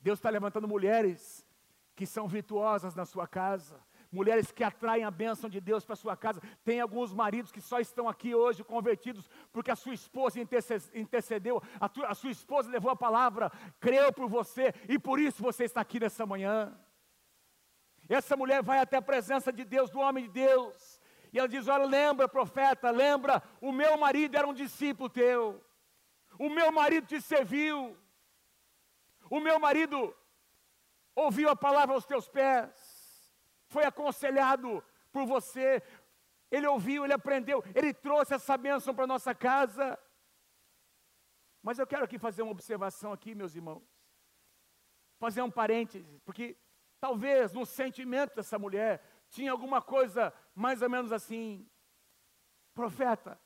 [0.00, 1.46] Deus está levantando mulheres
[1.94, 6.16] que são virtuosas na sua casa, mulheres que atraem a bênção de Deus para sua
[6.16, 6.40] casa.
[6.64, 10.38] Tem alguns maridos que só estão aqui hoje convertidos porque a sua esposa
[10.94, 13.50] intercedeu, a, tu, a sua esposa levou a palavra,
[13.80, 16.76] creu por você e por isso você está aqui nessa manhã.
[18.08, 21.00] Essa mulher vai até a presença de Deus, do homem de Deus,
[21.32, 25.64] e ela diz: Olha, lembra, profeta, lembra, o meu marido era um discípulo teu.
[26.38, 27.96] O meu marido te serviu.
[29.30, 30.14] O meu marido
[31.14, 32.70] ouviu a palavra aos teus pés.
[33.66, 35.82] Foi aconselhado por você.
[36.50, 39.98] Ele ouviu, ele aprendeu, ele trouxe essa bênção para nossa casa.
[41.62, 43.82] Mas eu quero aqui fazer uma observação aqui, meus irmãos.
[45.18, 46.56] Fazer um parêntese, porque
[47.00, 51.68] talvez no sentimento dessa mulher tinha alguma coisa mais ou menos assim.
[52.74, 53.40] Profeta,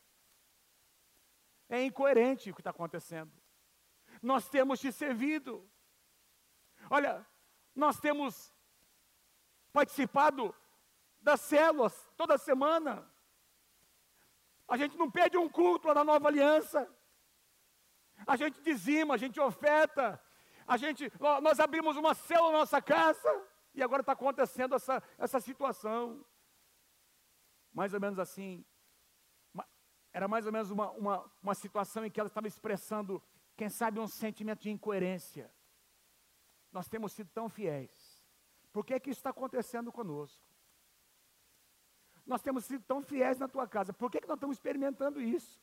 [1.68, 3.32] é incoerente o que está acontecendo.
[4.22, 5.68] Nós temos te servido.
[6.90, 7.26] Olha,
[7.74, 8.52] nós temos
[9.72, 10.54] participado
[11.20, 13.08] das células toda semana.
[14.66, 16.88] A gente não pede um culto lá na nova aliança.
[18.26, 20.20] A gente dizima, a gente oferta.
[20.66, 21.10] A gente,
[21.42, 23.46] nós abrimos uma célula na nossa casa.
[23.74, 26.24] E agora está acontecendo essa, essa situação.
[27.72, 28.64] Mais ou menos assim.
[30.18, 33.22] Era mais ou menos uma, uma, uma situação em que ela estava expressando,
[33.56, 35.48] quem sabe, um sentimento de incoerência.
[36.72, 38.20] Nós temos sido tão fiéis.
[38.72, 40.44] Por que, é que isso está acontecendo conosco?
[42.26, 43.92] Nós temos sido tão fiéis na tua casa.
[43.92, 45.62] Por que, que nós estamos experimentando isso?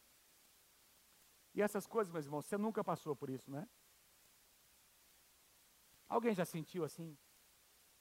[1.54, 3.68] E essas coisas, meus irmãos, você nunca passou por isso, né?
[6.08, 7.18] Alguém já sentiu assim?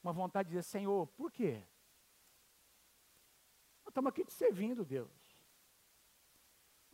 [0.04, 1.66] Uma vontade de dizer, Senhor, por quê?
[3.84, 5.23] Nós estamos aqui te servindo, Deus.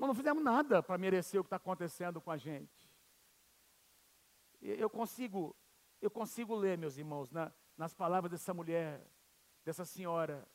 [0.00, 2.90] Nós não fizemos nada para merecer o que está acontecendo com a gente.
[4.58, 5.54] Eu consigo,
[6.00, 9.06] eu consigo ler, meus irmãos, na, nas palavras dessa mulher,
[9.62, 10.48] dessa senhora,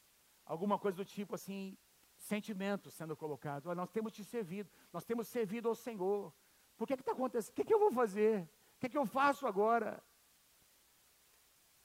[0.47, 1.77] alguma coisa do tipo assim,
[2.17, 3.67] sentimento sendo colocado.
[3.67, 6.34] Olha, nós temos te servido, nós temos servido ao Senhor.
[6.75, 7.51] Por que está acontecendo?
[7.51, 8.49] O que, que eu vou fazer?
[8.77, 10.03] O que, que eu faço agora?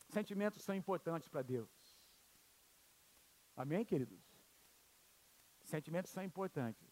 [0.09, 1.69] Sentimentos são importantes para Deus.
[3.55, 4.19] Amém, queridos?
[5.63, 6.90] Sentimentos são importantes.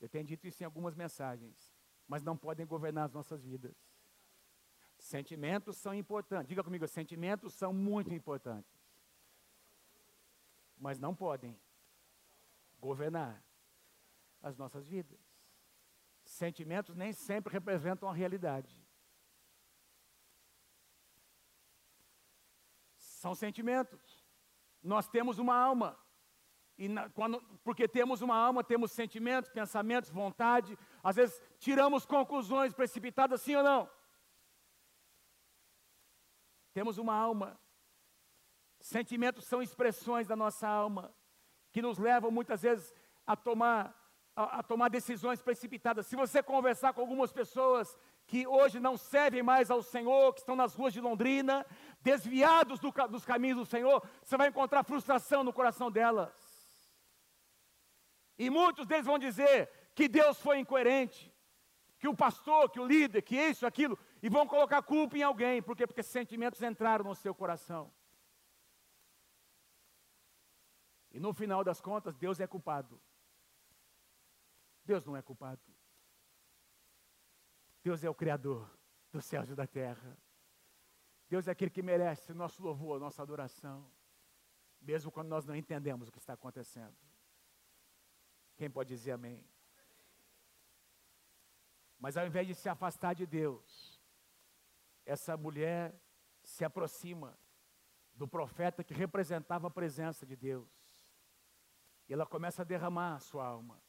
[0.00, 1.72] Eu tenho dito isso em algumas mensagens,
[2.06, 3.76] mas não podem governar as nossas vidas.
[4.98, 6.48] Sentimentos são importantes.
[6.48, 8.78] Diga comigo, sentimentos são muito importantes.
[10.76, 11.58] Mas não podem
[12.80, 13.42] governar
[14.42, 15.18] as nossas vidas.
[16.24, 18.84] Sentimentos nem sempre representam a realidade.
[22.96, 24.24] São sentimentos.
[24.82, 25.98] Nós temos uma alma.
[26.78, 32.72] E na, quando, porque temos uma alma, temos sentimentos, pensamentos, vontade, às vezes tiramos conclusões
[32.72, 33.90] precipitadas, sim ou não?
[36.72, 37.58] Temos uma alma.
[38.78, 41.12] Sentimentos são expressões da nossa alma
[41.72, 42.94] que nos levam muitas vezes
[43.26, 43.94] a tomar
[44.36, 46.06] a, a, tomar decisões precipitadas.
[46.06, 50.54] Se você conversar com algumas pessoas que hoje não servem mais ao Senhor, que estão
[50.54, 51.66] nas ruas de Londrina,
[52.00, 56.47] desviados do, dos caminhos do Senhor, você vai encontrar frustração no coração delas.
[58.38, 61.34] E muitos deles vão dizer que Deus foi incoerente,
[61.98, 65.60] que o pastor, que o líder, que isso, aquilo, e vão colocar culpa em alguém,
[65.60, 65.86] por quê?
[65.86, 67.92] Porque sentimentos entraram no seu coração.
[71.10, 73.00] E no final das contas, Deus é culpado.
[74.84, 75.60] Deus não é culpado.
[77.82, 78.70] Deus é o Criador
[79.10, 80.16] dos céus e da terra.
[81.28, 83.90] Deus é aquele que merece nosso louvor, nossa adoração,
[84.80, 86.96] mesmo quando nós não entendemos o que está acontecendo.
[88.58, 89.42] Quem pode dizer amém?
[91.98, 94.00] Mas ao invés de se afastar de Deus,
[95.06, 95.94] essa mulher
[96.42, 97.38] se aproxima
[98.14, 100.68] do profeta que representava a presença de Deus.
[102.08, 103.80] E ela começa a derramar a sua alma.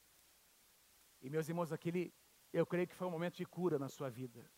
[1.19, 2.13] E meus irmãos, aquele,
[2.53, 4.49] eu creio que foi um momento de cura na sua vida.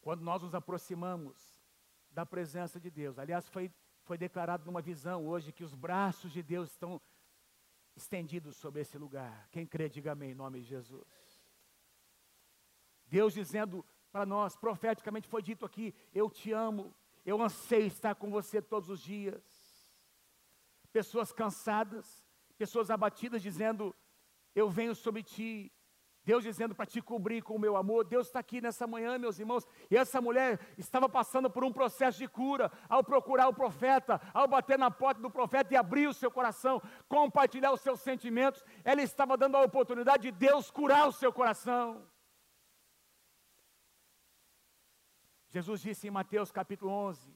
[0.00, 1.64] Quando nós nos aproximamos
[2.10, 3.18] da presença de Deus.
[3.18, 7.00] Aliás, foi, foi declarado numa visão hoje que os braços de Deus estão
[7.96, 9.48] estendidos sobre esse lugar.
[9.50, 11.06] Quem crê, diga amém, em nome de Jesus.
[13.06, 18.30] Deus dizendo para nós, profeticamente foi dito aqui: Eu te amo, eu anseio estar com
[18.30, 19.42] você todos os dias.
[20.92, 22.24] Pessoas cansadas,
[22.56, 23.94] pessoas abatidas, dizendo:
[24.54, 25.72] Eu venho sobre ti,
[26.26, 28.04] Deus dizendo para te cobrir com o meu amor.
[28.04, 29.64] Deus está aqui nessa manhã, meus irmãos.
[29.88, 34.48] E essa mulher estava passando por um processo de cura ao procurar o profeta, ao
[34.48, 38.64] bater na porta do profeta e abrir o seu coração, compartilhar os seus sentimentos.
[38.82, 42.04] Ela estava dando a oportunidade de Deus curar o seu coração.
[45.46, 47.32] Jesus disse em Mateus capítulo 11,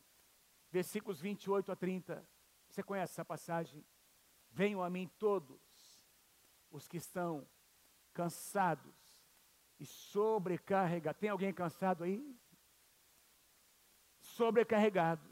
[0.68, 2.28] versículos 28 a 30.
[2.68, 3.86] Você conhece essa passagem?
[4.50, 5.60] Venham a mim todos
[6.72, 7.46] os que estão
[8.12, 8.94] cansados
[9.78, 11.20] e sobrecarregados.
[11.20, 12.36] Tem alguém cansado aí?
[14.18, 15.30] Sobrecarregados.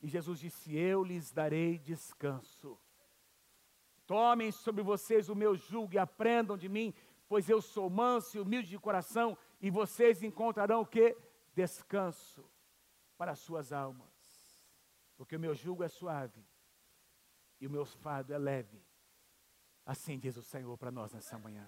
[0.00, 2.78] E Jesus disse: Eu lhes darei descanso.
[4.06, 6.94] Tomem sobre vocês o meu jugo e aprendam de mim,
[7.28, 11.16] pois eu sou manso e humilde de coração, e vocês encontrarão o que?
[11.54, 12.48] Descanso
[13.18, 14.08] para as suas almas.
[15.16, 16.42] Porque o meu jugo é suave
[17.60, 18.80] e o meu fardo é leve.
[19.88, 21.66] Assim diz o Senhor para nós nessa manhã.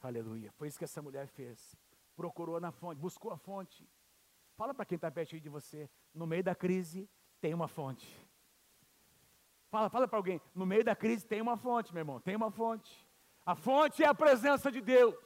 [0.00, 0.52] Aleluia.
[0.52, 1.74] Foi isso que essa mulher fez.
[2.14, 3.84] Procurou na fonte, buscou a fonte.
[4.54, 5.90] Fala para quem está perto de você.
[6.14, 8.06] No meio da crise, tem uma fonte.
[9.72, 10.40] Fala, fala para alguém.
[10.54, 12.20] No meio da crise, tem uma fonte, meu irmão.
[12.20, 13.04] Tem uma fonte.
[13.44, 15.16] A fonte é a presença de Deus.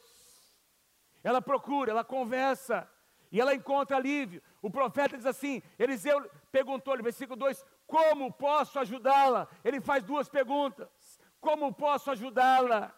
[1.22, 2.90] Ela procura, ela conversa.
[3.30, 4.42] E ela encontra alívio.
[4.62, 6.18] O profeta diz assim: Eliseu
[6.50, 9.48] perguntou-lhe, versículo 2: como posso ajudá-la?
[9.64, 11.18] Ele faz duas perguntas.
[11.40, 12.94] Como posso ajudá-la?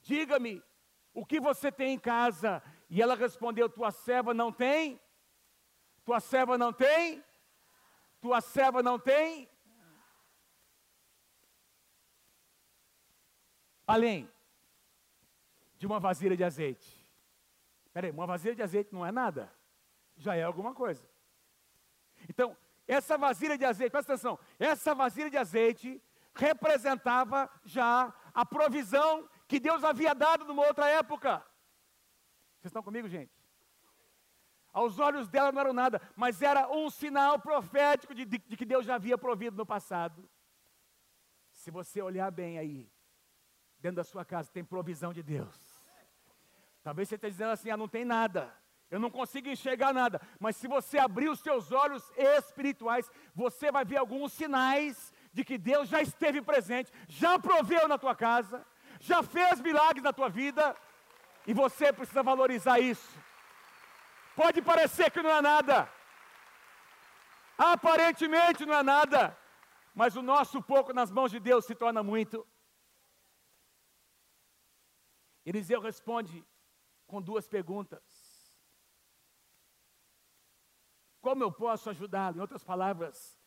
[0.00, 0.62] Diga-me,
[1.12, 2.62] o que você tem em casa?
[2.88, 5.00] E ela respondeu: Tua serva não tem?
[6.04, 7.22] Tua serva não tem?
[8.20, 9.50] Tua serva não tem?
[13.84, 14.30] Além
[15.76, 17.04] de uma vasilha de azeite.
[17.92, 19.52] Peraí, uma vasilha de azeite não é nada?
[20.16, 21.04] Já é alguma coisa.
[22.28, 26.02] Então, essa vasilha de azeite, presta atenção, essa vasilha de azeite
[26.34, 31.38] representava já a provisão que Deus havia dado numa outra época.
[32.58, 33.32] Vocês estão comigo, gente?
[34.72, 38.64] Aos olhos dela não era nada, mas era um sinal profético de, de, de que
[38.64, 40.28] Deus já havia provido no passado.
[41.50, 42.90] Se você olhar bem aí,
[43.78, 45.82] dentro da sua casa tem provisão de Deus.
[46.82, 48.61] Talvez você esteja dizendo assim: ah, não tem nada
[48.92, 50.20] eu não consigo enxergar nada.
[50.38, 52.04] Mas se você abrir os seus olhos
[52.38, 57.96] espirituais, você vai ver alguns sinais de que Deus já esteve presente, já proveu na
[57.96, 58.58] tua casa,
[59.00, 60.76] já fez milagres na tua vida,
[61.46, 63.10] e você precisa valorizar isso.
[64.36, 65.90] Pode parecer que não é nada,
[67.56, 69.20] aparentemente não é nada,
[69.94, 72.46] mas o nosso pouco nas mãos de Deus se torna muito.
[75.46, 76.44] Eliseu responde
[77.06, 78.02] com duas perguntas.
[81.22, 82.36] Como eu posso ajudá-lo?
[82.36, 83.40] Em outras palavras,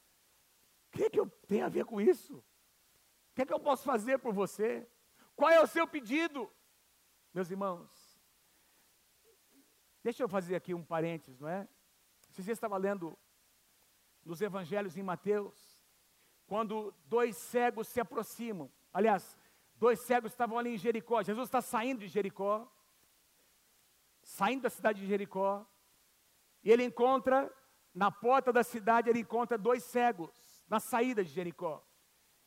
[0.87, 2.37] o que, é que eu tenho a ver com isso?
[2.37, 4.89] O que, é que eu posso fazer por você?
[5.35, 6.49] Qual é o seu pedido?
[7.33, 8.17] Meus irmãos,
[10.01, 11.67] deixa eu fazer aqui um parênteses, não é?
[12.31, 13.17] Você estava lendo
[14.23, 15.77] nos evangelhos em Mateus,
[16.47, 18.71] quando dois cegos se aproximam.
[18.93, 19.37] Aliás,
[19.75, 21.21] dois cegos estavam ali em Jericó.
[21.21, 22.71] Jesus está saindo de Jericó,
[24.21, 25.65] saindo da cidade de Jericó,
[26.63, 27.53] E ele encontra,
[27.95, 30.29] na porta da cidade, ele encontra dois cegos,
[30.67, 31.81] na saída de Jericó.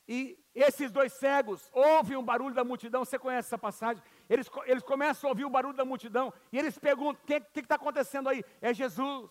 [0.07, 4.03] E esses dois cegos ouvem um barulho da multidão, você conhece essa passagem?
[4.29, 7.77] Eles, eles começam a ouvir o barulho da multidão e eles perguntam: o que está
[7.77, 8.45] acontecendo aí?
[8.61, 9.31] É Jesus,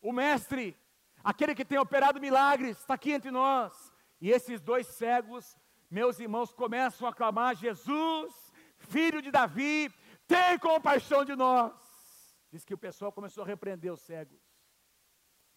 [0.00, 0.76] o Mestre,
[1.22, 3.92] aquele que tem operado milagres, está aqui entre nós.
[4.20, 5.56] E esses dois cegos,
[5.90, 9.92] meus irmãos, começam a clamar: Jesus, filho de Davi,
[10.26, 11.72] tem compaixão de nós.
[12.50, 14.40] Diz que o pessoal começou a repreender os cegos.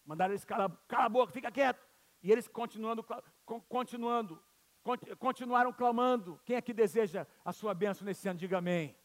[0.08, 1.86] Mandaram eles calar, cala a boca, fica quieto.
[2.22, 3.04] E eles continuando,
[3.68, 4.42] continuando,
[5.18, 6.40] continuaram clamando.
[6.46, 8.38] Quem é que deseja a sua bênção nesse ano?
[8.38, 8.96] Diga amém.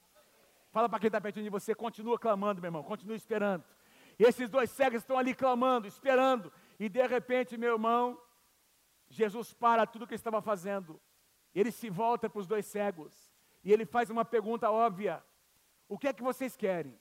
[0.72, 3.66] Fala para quem está pertinho de você, continua clamando, meu irmão, continua esperando.
[4.18, 6.54] E esses dois cegos estão ali clamando, esperando.
[6.80, 8.18] E de repente, meu irmão,
[9.10, 11.02] Jesus para tudo que estava fazendo.
[11.54, 13.14] Ele se volta para os dois cegos.
[13.62, 15.22] E ele faz uma pergunta óbvia:
[15.86, 16.98] O que é que vocês querem?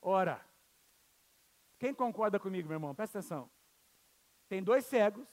[0.00, 0.40] Ora,
[1.84, 2.94] quem concorda comigo, meu irmão?
[2.94, 3.50] Presta atenção.
[4.48, 5.28] Tem dois cegos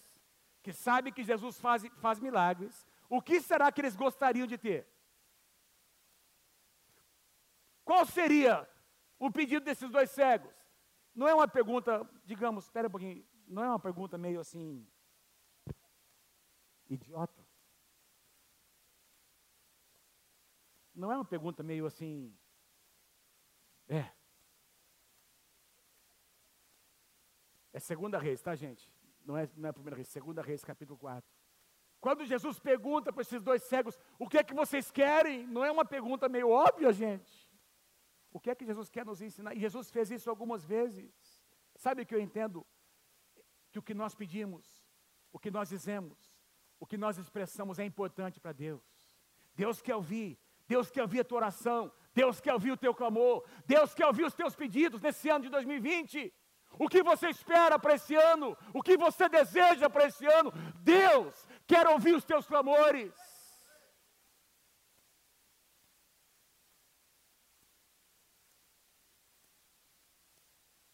[0.61, 2.85] que sabem que Jesus faz, faz milagres.
[3.07, 4.85] O que será que eles gostariam de ter?
[7.85, 8.69] Qual seria
[9.17, 10.53] o pedido desses dois cegos?
[11.15, 14.85] Não é uma pergunta, digamos, espera um pouquinho, não é uma pergunta meio assim,
[16.89, 17.47] idiota.
[20.93, 22.37] Não é uma pergunta meio assim,
[23.87, 24.11] é.
[27.70, 28.89] É segunda reis, tá, gente?
[29.25, 31.29] Não é, não é a primeira reis, segunda reis, capítulo 4.
[31.99, 35.45] Quando Jesus pergunta para esses dois cegos, o que é que vocês querem?
[35.45, 37.47] Não é uma pergunta meio óbvia, gente.
[38.31, 39.55] O que é que Jesus quer nos ensinar?
[39.55, 41.13] E Jesus fez isso algumas vezes.
[41.75, 42.65] Sabe o que eu entendo?
[43.71, 44.83] Que o que nós pedimos,
[45.31, 46.17] o que nós dizemos,
[46.79, 48.83] o que nós expressamos é importante para Deus.
[49.53, 53.45] Deus quer ouvir, Deus quer ouvir a tua oração, Deus quer ouvir o teu clamor,
[53.65, 56.33] Deus quer ouvir os teus pedidos nesse ano de 2020.
[56.79, 58.57] O que você espera para esse ano?
[58.73, 60.51] O que você deseja para esse ano?
[60.81, 63.13] Deus quer ouvir os teus clamores.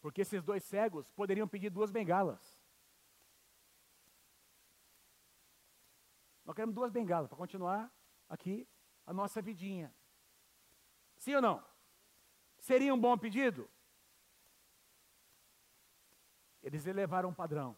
[0.01, 2.41] Porque esses dois cegos poderiam pedir duas bengalas.
[6.45, 7.91] Nós queremos duas bengalas para continuar
[8.29, 8.65] aqui
[9.05, 9.93] a nossa vidinha.
[11.17, 11.65] Sim ou não?
[12.59, 13.69] Seria um bom pedido?
[16.67, 17.77] Eles elevaram um padrão.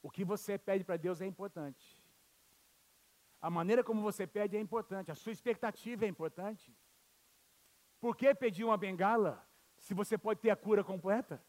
[0.00, 2.00] O que você pede para Deus é importante.
[3.40, 5.10] A maneira como você pede é importante.
[5.10, 6.72] A sua expectativa é importante.
[7.98, 9.44] Por que pedir uma bengala
[9.76, 11.44] se você pode ter a cura completa?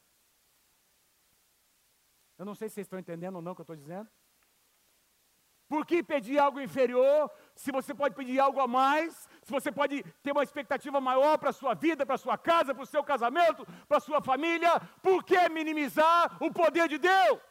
[2.39, 4.09] Eu não sei se vocês estão entendendo ou não o que eu estou dizendo.
[5.68, 9.28] Por que pedir algo inferior se você pode pedir algo a mais?
[9.43, 12.74] Se você pode ter uma expectativa maior para a sua vida, para a sua casa,
[12.74, 14.80] para o seu casamento, para a sua família?
[15.01, 17.41] Por que minimizar o poder de Deus?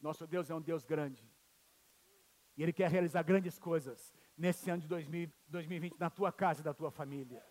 [0.00, 1.28] Nosso Deus é um Deus grande.
[2.56, 4.88] E Ele quer realizar grandes coisas nesse ano de
[5.46, 7.44] 2020 na tua casa e da tua família.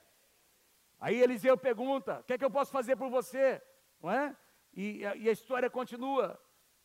[1.00, 3.62] Aí Eliseu pergunta: o que é que eu posso fazer por você?
[4.02, 4.36] Não é?
[4.74, 6.38] E, e a história continua,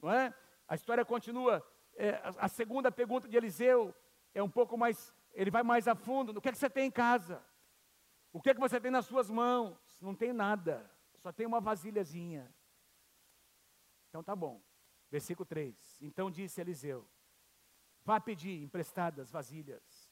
[0.03, 0.35] não é?
[0.67, 1.65] A história continua.
[1.95, 3.95] É, a, segunda pergunta de Eliseu
[4.33, 6.37] é um pouco mais, ele vai mais a fundo.
[6.39, 7.45] O que é que você tem em casa?
[8.33, 9.77] O que é que você tem nas suas mãos?
[10.01, 12.55] Não tem nada, só tem uma vasilhazinha.
[14.09, 14.63] Então tá bom.
[15.11, 15.99] Versículo 3.
[16.01, 17.07] Então disse Eliseu:
[18.05, 20.11] Vá pedir emprestadas vasilhas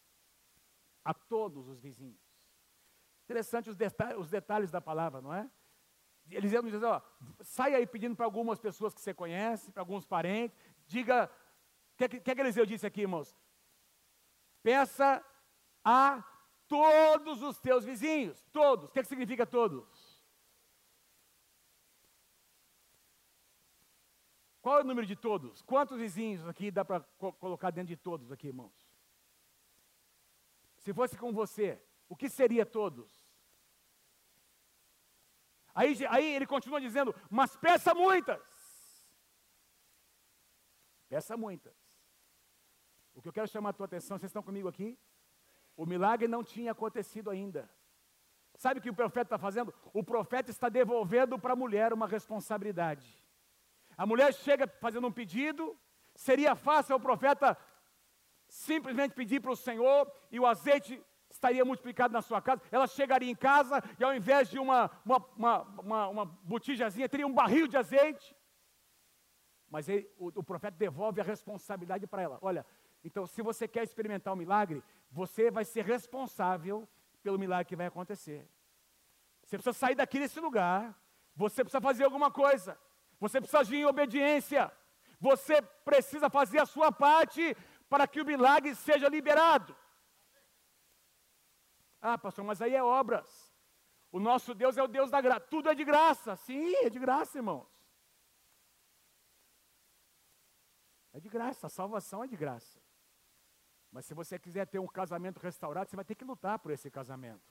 [1.04, 2.20] a todos os vizinhos.
[3.24, 5.48] Interessante os, detalhes, os detalhes da palavra, não é?
[6.30, 7.02] Eliseu nos diz, ó,
[7.40, 10.56] sai aí pedindo para algumas pessoas que você conhece, para alguns parentes,
[10.86, 11.30] diga,
[11.94, 13.36] o que, que, que Eliseu disse aqui, irmãos?
[14.62, 15.24] Peça
[15.84, 16.22] a
[16.68, 18.90] todos os teus vizinhos, todos.
[18.90, 20.18] O que, que significa todos?
[24.60, 25.62] Qual é o número de todos?
[25.62, 28.86] Quantos vizinhos aqui dá para co colocar dentro de todos aqui, irmãos?
[30.76, 33.17] Se fosse com você, o que seria todos?
[35.78, 38.40] Aí, aí ele continua dizendo, mas peça muitas.
[41.08, 41.76] Peça muitas.
[43.14, 44.98] O que eu quero chamar a tua atenção, vocês estão comigo aqui?
[45.76, 47.70] O milagre não tinha acontecido ainda.
[48.56, 49.72] Sabe o que o profeta está fazendo?
[49.94, 53.24] O profeta está devolvendo para a mulher uma responsabilidade.
[53.96, 55.78] A mulher chega fazendo um pedido,
[56.12, 57.56] seria fácil o profeta
[58.48, 61.00] simplesmente pedir para o Senhor e o azeite
[61.38, 65.18] estaria multiplicado na sua casa, ela chegaria em casa e ao invés de uma, uma,
[65.36, 68.36] uma, uma, uma botijazinha, teria um barril de azeite.
[69.70, 72.38] Mas ele, o, o profeta devolve a responsabilidade para ela.
[72.42, 72.66] Olha,
[73.04, 76.88] então se você quer experimentar o um milagre, você vai ser responsável
[77.22, 78.48] pelo milagre que vai acontecer.
[79.44, 80.94] Você precisa sair daqui desse lugar.
[81.36, 82.78] Você precisa fazer alguma coisa.
[83.20, 84.70] Você precisa agir em obediência.
[85.20, 87.56] Você precisa fazer a sua parte
[87.88, 89.74] para que o milagre seja liberado.
[92.00, 93.52] Ah, pastor, mas aí é obras.
[94.10, 95.40] O nosso Deus é o Deus da graça.
[95.40, 96.36] Tudo é de graça.
[96.36, 97.68] Sim, é de graça, irmãos.
[101.12, 102.80] É de graça, a salvação é de graça.
[103.90, 106.90] Mas se você quiser ter um casamento restaurado, você vai ter que lutar por esse
[106.90, 107.42] casamento.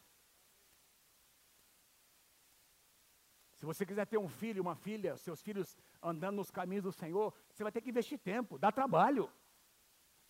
[3.56, 7.34] Se você quiser ter um filho, uma filha, seus filhos andando nos caminhos do Senhor,
[7.52, 9.32] você vai ter que investir tempo, dá trabalho.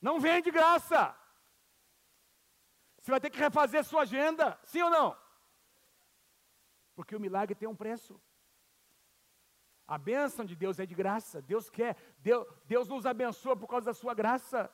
[0.01, 1.13] Não vem de graça.
[3.08, 5.18] Você vai ter que refazer sua agenda, sim ou não?
[6.93, 8.22] Porque o milagre tem um preço.
[9.88, 11.41] A bênção de Deus é de graça.
[11.41, 14.70] Deus quer, Deus, Deus nos abençoa por causa da sua graça.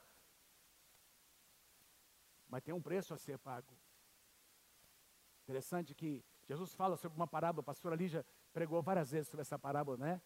[2.48, 3.78] Mas tem um preço a ser pago.
[5.44, 9.60] Interessante que Jesus fala sobre uma parábola, a pastora Lígia pregou várias vezes sobre essa
[9.60, 10.22] parábola, né?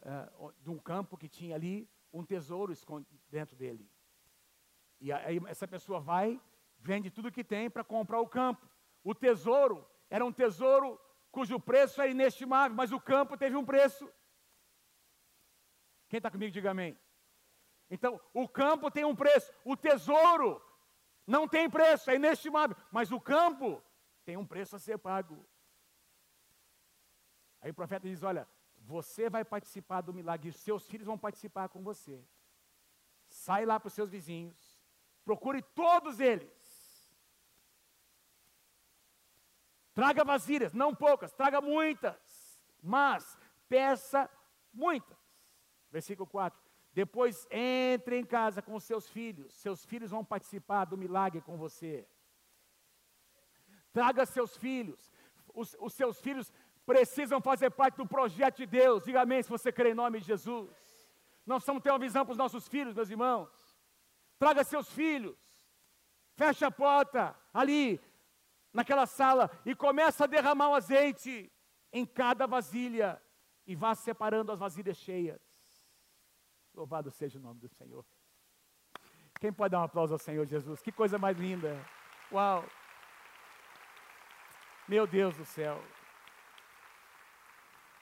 [0.00, 2.72] Uh, de um campo que tinha ali um tesouro
[3.30, 3.88] dentro dele.
[5.00, 6.40] E aí essa pessoa vai,
[6.86, 8.64] vende tudo que tem para comprar o campo.
[9.02, 10.98] O tesouro era um tesouro
[11.30, 14.10] cujo preço é inestimável, mas o campo teve um preço.
[16.08, 16.96] Quem está comigo, diga amém.
[17.90, 20.62] Então, o campo tem um preço, o tesouro
[21.26, 23.82] não tem preço, é inestimável, mas o campo
[24.24, 25.44] tem um preço a ser pago.
[27.60, 31.82] Aí o profeta diz: Olha, você vai participar do milagre, seus filhos vão participar com
[31.82, 32.24] você.
[33.28, 34.80] Sai lá para os seus vizinhos,
[35.24, 36.55] procure todos eles
[39.96, 44.28] Traga vasilhas, não poucas, traga muitas, mas peça
[44.70, 45.16] muitas.
[45.90, 46.60] Versículo 4.
[46.92, 52.06] Depois entre em casa com seus filhos, seus filhos vão participar do milagre com você.
[53.90, 55.10] Traga seus filhos,
[55.54, 56.52] os, os seus filhos
[56.84, 59.02] precisam fazer parte do projeto de Deus.
[59.02, 60.68] Diga amém se você crê em nome de Jesus.
[61.46, 63.48] Nós precisamos ter uma visão para os nossos filhos, meus irmãos.
[64.38, 65.38] Traga seus filhos.
[66.34, 67.98] Feche a porta ali
[68.76, 71.50] naquela sala e começa a derramar o azeite
[71.90, 73.20] em cada vasilha
[73.66, 75.40] e vá separando as vasilhas cheias.
[76.74, 78.04] Louvado seja o nome do Senhor.
[79.40, 80.82] Quem pode dar um aplauso ao Senhor Jesus?
[80.82, 81.74] Que coisa mais linda.
[82.30, 82.64] Uau!
[84.86, 85.82] Meu Deus do céu.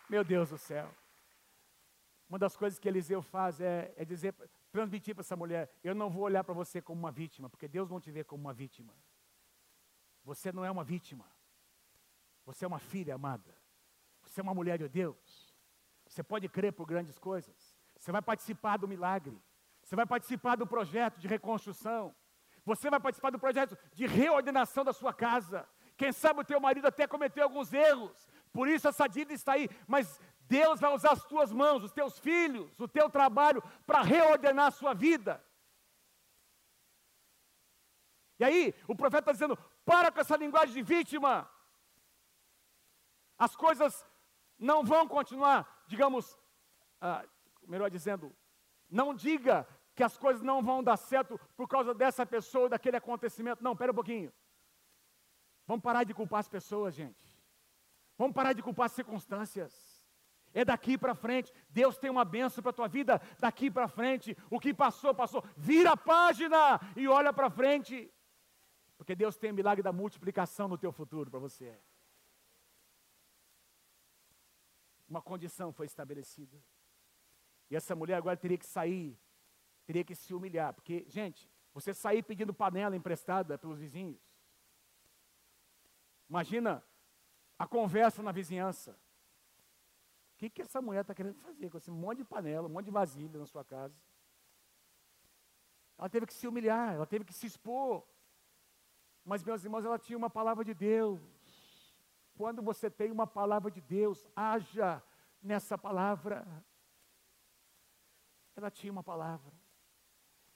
[0.09, 0.93] Meu Deus do céu.
[2.29, 4.35] Uma das coisas que Eliseu faz é, é dizer,
[4.73, 7.89] transmitir para essa mulher: eu não vou olhar para você como uma vítima, porque Deus
[7.89, 8.93] não te vê como uma vítima.
[10.25, 11.25] Você não é uma vítima.
[12.45, 13.55] Você é uma filha amada.
[14.23, 15.55] Você é uma mulher de Deus.
[16.07, 17.77] Você pode crer por grandes coisas.
[17.99, 19.41] Você vai participar do milagre.
[19.83, 22.15] Você vai participar do projeto de reconstrução.
[22.65, 25.69] Você vai participar do projeto de reordenação da sua casa.
[25.97, 28.29] Quem sabe o teu marido até cometeu alguns erros.
[28.53, 29.69] Por isso essa dívida está aí.
[29.87, 34.67] Mas Deus vai usar as tuas mãos, os teus filhos, o teu trabalho para reordenar
[34.67, 35.45] a sua vida.
[38.39, 41.49] E aí, o profeta está dizendo: para com essa linguagem de vítima.
[43.39, 44.07] As coisas
[44.59, 46.39] não vão continuar, digamos,
[47.01, 47.25] ah,
[47.67, 48.35] melhor dizendo,
[48.89, 53.63] não diga que as coisas não vão dar certo por causa dessa pessoa, daquele acontecimento.
[53.63, 54.33] Não, espera um pouquinho.
[55.67, 57.25] Vamos parar de culpar as pessoas, gente.
[58.19, 60.05] Vamos parar de culpar as circunstâncias.
[60.53, 61.53] É daqui para frente.
[61.69, 64.37] Deus tem uma benção para a tua vida daqui para frente.
[64.51, 65.45] O que passou, passou.
[65.57, 68.13] Vira a página e olha para frente.
[69.05, 71.79] Porque Deus tem o milagre da multiplicação no teu futuro para você.
[75.07, 76.59] Uma condição foi estabelecida.
[77.71, 79.15] E essa mulher agora teria que sair,
[79.85, 80.73] teria que se humilhar.
[80.73, 84.19] Porque, gente, você sair pedindo panela emprestada pelos vizinhos.
[86.27, 86.83] Imagina
[87.59, 88.93] a conversa na vizinhança.
[90.33, 92.87] O que, que essa mulher está querendo fazer com esse monte de panela, um monte
[92.87, 94.01] de vasilha na sua casa?
[95.99, 98.14] Ela teve que se humilhar, ela teve que se expor.
[99.25, 101.21] Mas, meus irmãos, ela tinha uma palavra de Deus.
[102.37, 105.03] Quando você tem uma palavra de Deus, haja
[105.43, 106.47] nessa palavra.
[108.55, 109.53] Ela tinha uma palavra.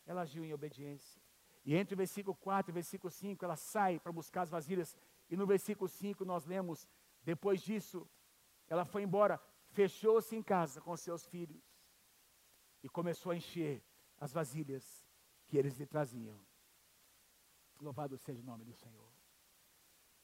[0.07, 1.23] Ela agiu em obediência.
[1.64, 4.97] E entre o versículo 4 e o versículo 5, ela sai para buscar as vasilhas.
[5.31, 6.87] E no versículo 5 nós lemos:
[7.23, 8.09] depois disso,
[8.69, 11.62] ela foi embora, fechou-se em casa com seus filhos
[12.83, 13.83] e começou a encher
[14.19, 15.07] as vasilhas
[15.47, 16.39] que eles lhe traziam.
[17.81, 19.09] Louvado seja o nome do Senhor.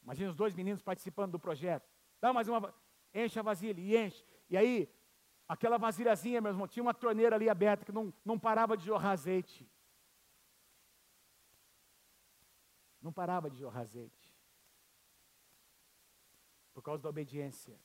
[0.03, 1.89] Imagina os dois meninos participando do projeto.
[2.21, 2.75] Dá mais uma.
[3.15, 4.25] Enche a vasilha e enche.
[4.51, 4.93] E aí,
[5.49, 9.13] aquela vasilhazinha, meu irmão, tinha uma torneira ali aberta que não, não parava de jorrar
[9.13, 9.69] azeite.
[13.01, 14.33] Não parava de jorrar azeite.
[16.73, 17.79] por causa da obediência,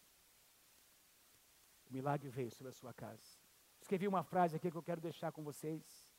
[1.88, 3.40] o milagre veio sobre a sua casa.
[3.80, 6.12] Escrevi uma frase aqui que eu quero deixar com vocês.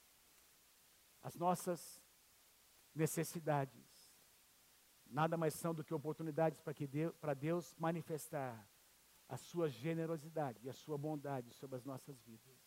[1.23, 2.01] As nossas
[2.95, 3.91] necessidades
[5.11, 8.69] nada mais são do que oportunidades para que Deus, para Deus manifestar
[9.29, 12.59] a sua generosidade e a sua bondade sobre as nossas vidas.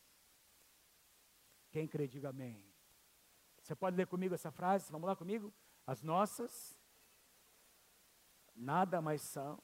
[1.72, 2.72] Quem crê, diga amém.
[3.62, 4.92] Você pode ler comigo essa frase?
[4.92, 5.54] Vamos lá comigo?
[5.86, 6.78] As nossas
[8.56, 9.62] nada mais são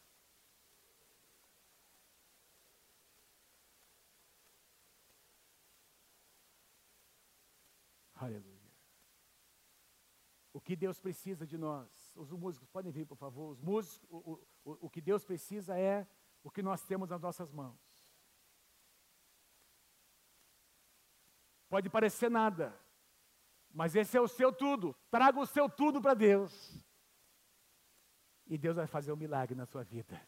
[8.16, 8.59] Aleluia.
[10.52, 13.52] O que Deus precisa de nós, os músicos podem vir, por favor.
[13.52, 16.08] Os músicos, o, o, o que Deus precisa é
[16.44, 17.80] o que nós temos nas nossas mãos.
[21.70, 22.76] Pode parecer nada,
[23.70, 24.96] mas esse é o seu tudo.
[25.12, 26.76] Traga o seu tudo para Deus.
[28.48, 30.20] E Deus vai fazer um milagre na sua vida.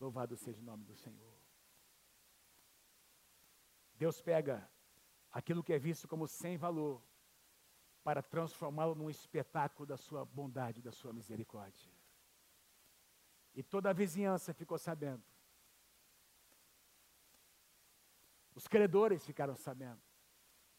[0.00, 1.38] Louvado seja o nome do Senhor.
[3.94, 4.68] Deus pega
[5.30, 7.02] aquilo que é visto como sem valor,
[8.08, 11.92] para transformá-lo num espetáculo da sua bondade, da sua misericórdia.
[13.54, 15.22] E toda a vizinhança ficou sabendo.
[18.54, 20.00] Os credores ficaram sabendo.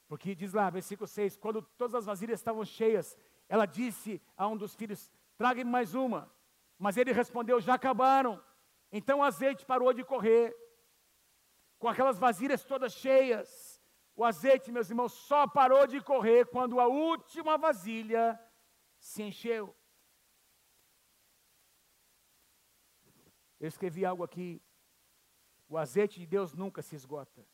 [0.07, 3.15] Porque diz lá, versículo 6: quando todas as vasilhas estavam cheias,
[3.47, 6.34] ela disse a um dos filhos: traga-me mais uma.
[6.80, 8.43] Mas ele respondeu: já acabaram.
[8.91, 10.51] Então o azeite parou de correr.
[11.77, 13.68] Com aquelas vasilhas todas cheias,
[14.20, 18.38] o azeite, meus irmãos, só parou de correr quando a última vasilha
[18.99, 19.74] se encheu.
[23.57, 24.61] Eu escrevi algo aqui.
[25.70, 27.47] O azeite de Deus nunca se esgota.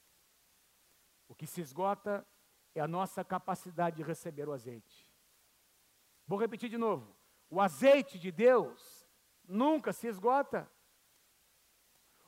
[1.28, 2.26] O que se esgota
[2.74, 5.14] é a nossa capacidade de receber o azeite.
[6.26, 7.16] Vou repetir de novo.
[7.48, 9.08] O azeite de Deus
[9.48, 10.68] nunca se esgota.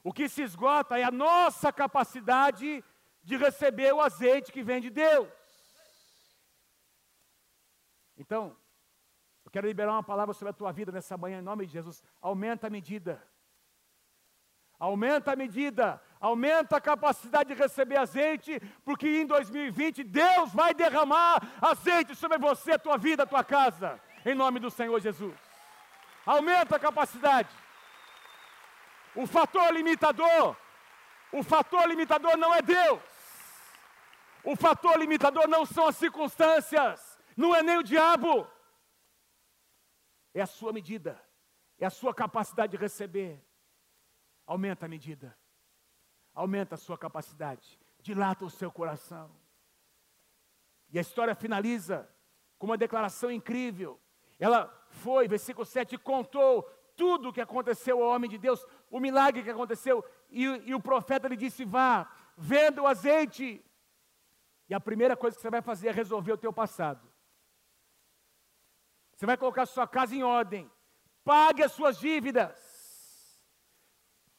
[0.04, 2.84] O que se esgota é a nossa capacidade
[3.28, 5.28] de receber o azeite que vem de Deus.
[8.18, 8.56] Então,
[9.44, 12.02] eu quero liberar uma palavra sobre a tua vida nessa manhã, em nome de Jesus.
[12.22, 13.22] Aumenta a medida.
[14.80, 21.42] Aumenta a medida, aumenta a capacidade de receber azeite, porque em 2020 Deus vai derramar
[21.62, 25.36] azeite sobre você, a tua vida, a tua casa, em nome do Senhor Jesus.
[26.26, 27.50] Aumenta a capacidade.
[29.16, 30.56] O fator limitador,
[31.34, 33.17] o fator limitador não é Deus.
[34.50, 38.50] O fator limitador não são as circunstâncias, não é nem o diabo,
[40.34, 41.22] é a sua medida,
[41.78, 43.44] é a sua capacidade de receber.
[44.46, 45.38] Aumenta a medida,
[46.34, 49.30] aumenta a sua capacidade, dilata o seu coração.
[50.94, 52.10] E a história finaliza
[52.58, 54.00] com uma declaração incrível.
[54.40, 56.64] Ela foi, versículo 7, contou
[56.96, 60.80] tudo o que aconteceu ao homem de Deus, o milagre que aconteceu, e, e o
[60.80, 63.62] profeta lhe disse: Vá, venda o azeite
[64.70, 67.08] e a primeira coisa que você vai fazer é resolver o teu passado.
[69.16, 70.70] Você vai colocar sua casa em ordem.
[71.24, 72.56] Pague as suas dívidas.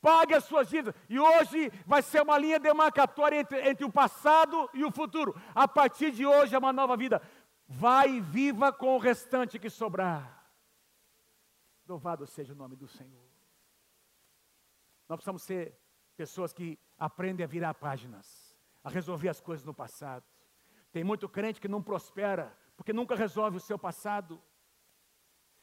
[0.00, 0.94] Pague as suas dívidas.
[1.08, 5.34] E hoje vai ser uma linha demarcatória entre, entre o passado e o futuro.
[5.54, 7.20] A partir de hoje é uma nova vida.
[7.66, 10.46] Vai e viva com o restante que sobrar.
[11.86, 13.28] Louvado seja o nome do Senhor.
[15.08, 15.76] Nós precisamos ser
[16.16, 18.47] pessoas que aprendem a virar páginas
[18.82, 20.24] a resolver as coisas no passado.
[20.92, 24.42] Tem muito crente que não prospera, porque nunca resolve o seu passado.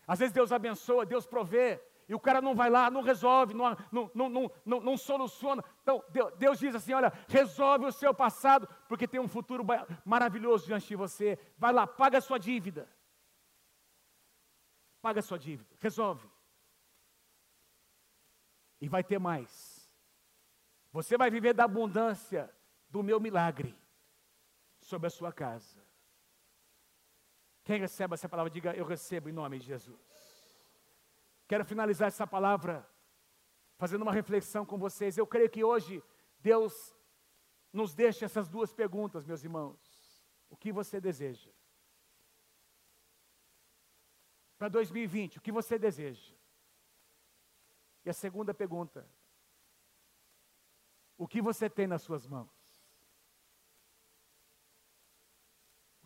[0.07, 3.75] Às vezes Deus abençoa, Deus provê, e o cara não vai lá, não resolve, não,
[3.91, 5.63] não, não, não, não soluciona.
[5.81, 6.03] Então,
[6.37, 9.65] Deus diz assim: olha, resolve o seu passado, porque tem um futuro
[10.03, 11.39] maravilhoso diante de você.
[11.57, 12.87] Vai lá, paga a sua dívida.
[15.01, 16.29] Paga a sua dívida, resolve.
[18.81, 19.89] E vai ter mais.
[20.91, 22.53] Você vai viver da abundância
[22.95, 23.77] do meu milagre
[24.79, 25.85] sobre a sua casa.
[27.65, 29.99] Quem recebe essa palavra, diga: Eu recebo em nome de Jesus.
[31.45, 32.89] Quero finalizar essa palavra
[33.77, 35.17] fazendo uma reflexão com vocês.
[35.17, 36.01] Eu creio que hoje
[36.39, 36.95] Deus
[37.73, 39.77] nos deixa essas duas perguntas, meus irmãos.
[40.49, 41.51] O que você deseja?
[44.57, 46.33] Para 2020, o que você deseja?
[48.05, 49.05] E a segunda pergunta:
[51.17, 52.64] O que você tem nas suas mãos?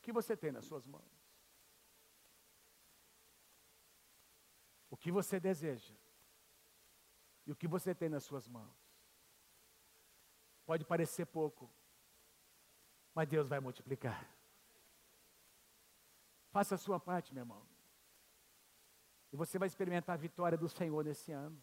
[0.09, 1.11] Que você tem nas suas mãos?
[4.89, 5.93] O que você deseja?
[7.45, 8.75] E o que você tem nas suas mãos?
[10.65, 11.71] Pode parecer pouco,
[13.13, 14.27] mas Deus vai multiplicar.
[16.49, 17.63] Faça a sua parte, meu irmão.
[19.31, 21.61] E você vai experimentar a vitória do Senhor nesse ano.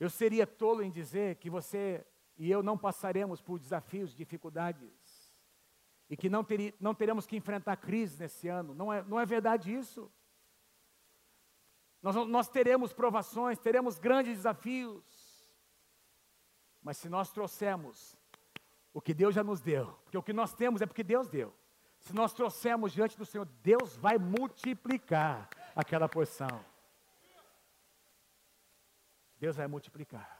[0.00, 2.06] Eu seria tolo em dizer que você
[2.38, 4.88] e eu não passaremos por desafios, dificuldades,
[6.10, 8.74] e que não, teri, não teremos que enfrentar crise nesse ano.
[8.74, 10.10] Não é, não é verdade isso?
[12.02, 15.04] Nós, nós teremos provações, teremos grandes desafios,
[16.82, 18.16] mas se nós trouxermos
[18.92, 21.54] o que Deus já nos deu, porque o que nós temos é porque Deus deu.
[21.98, 26.64] Se nós trouxermos diante do Senhor, Deus vai multiplicar aquela porção.
[29.38, 30.38] Deus vai multiplicar.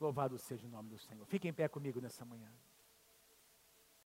[0.00, 1.26] Louvado seja o nome do Senhor.
[1.26, 2.50] Fique em pé comigo nessa manhã.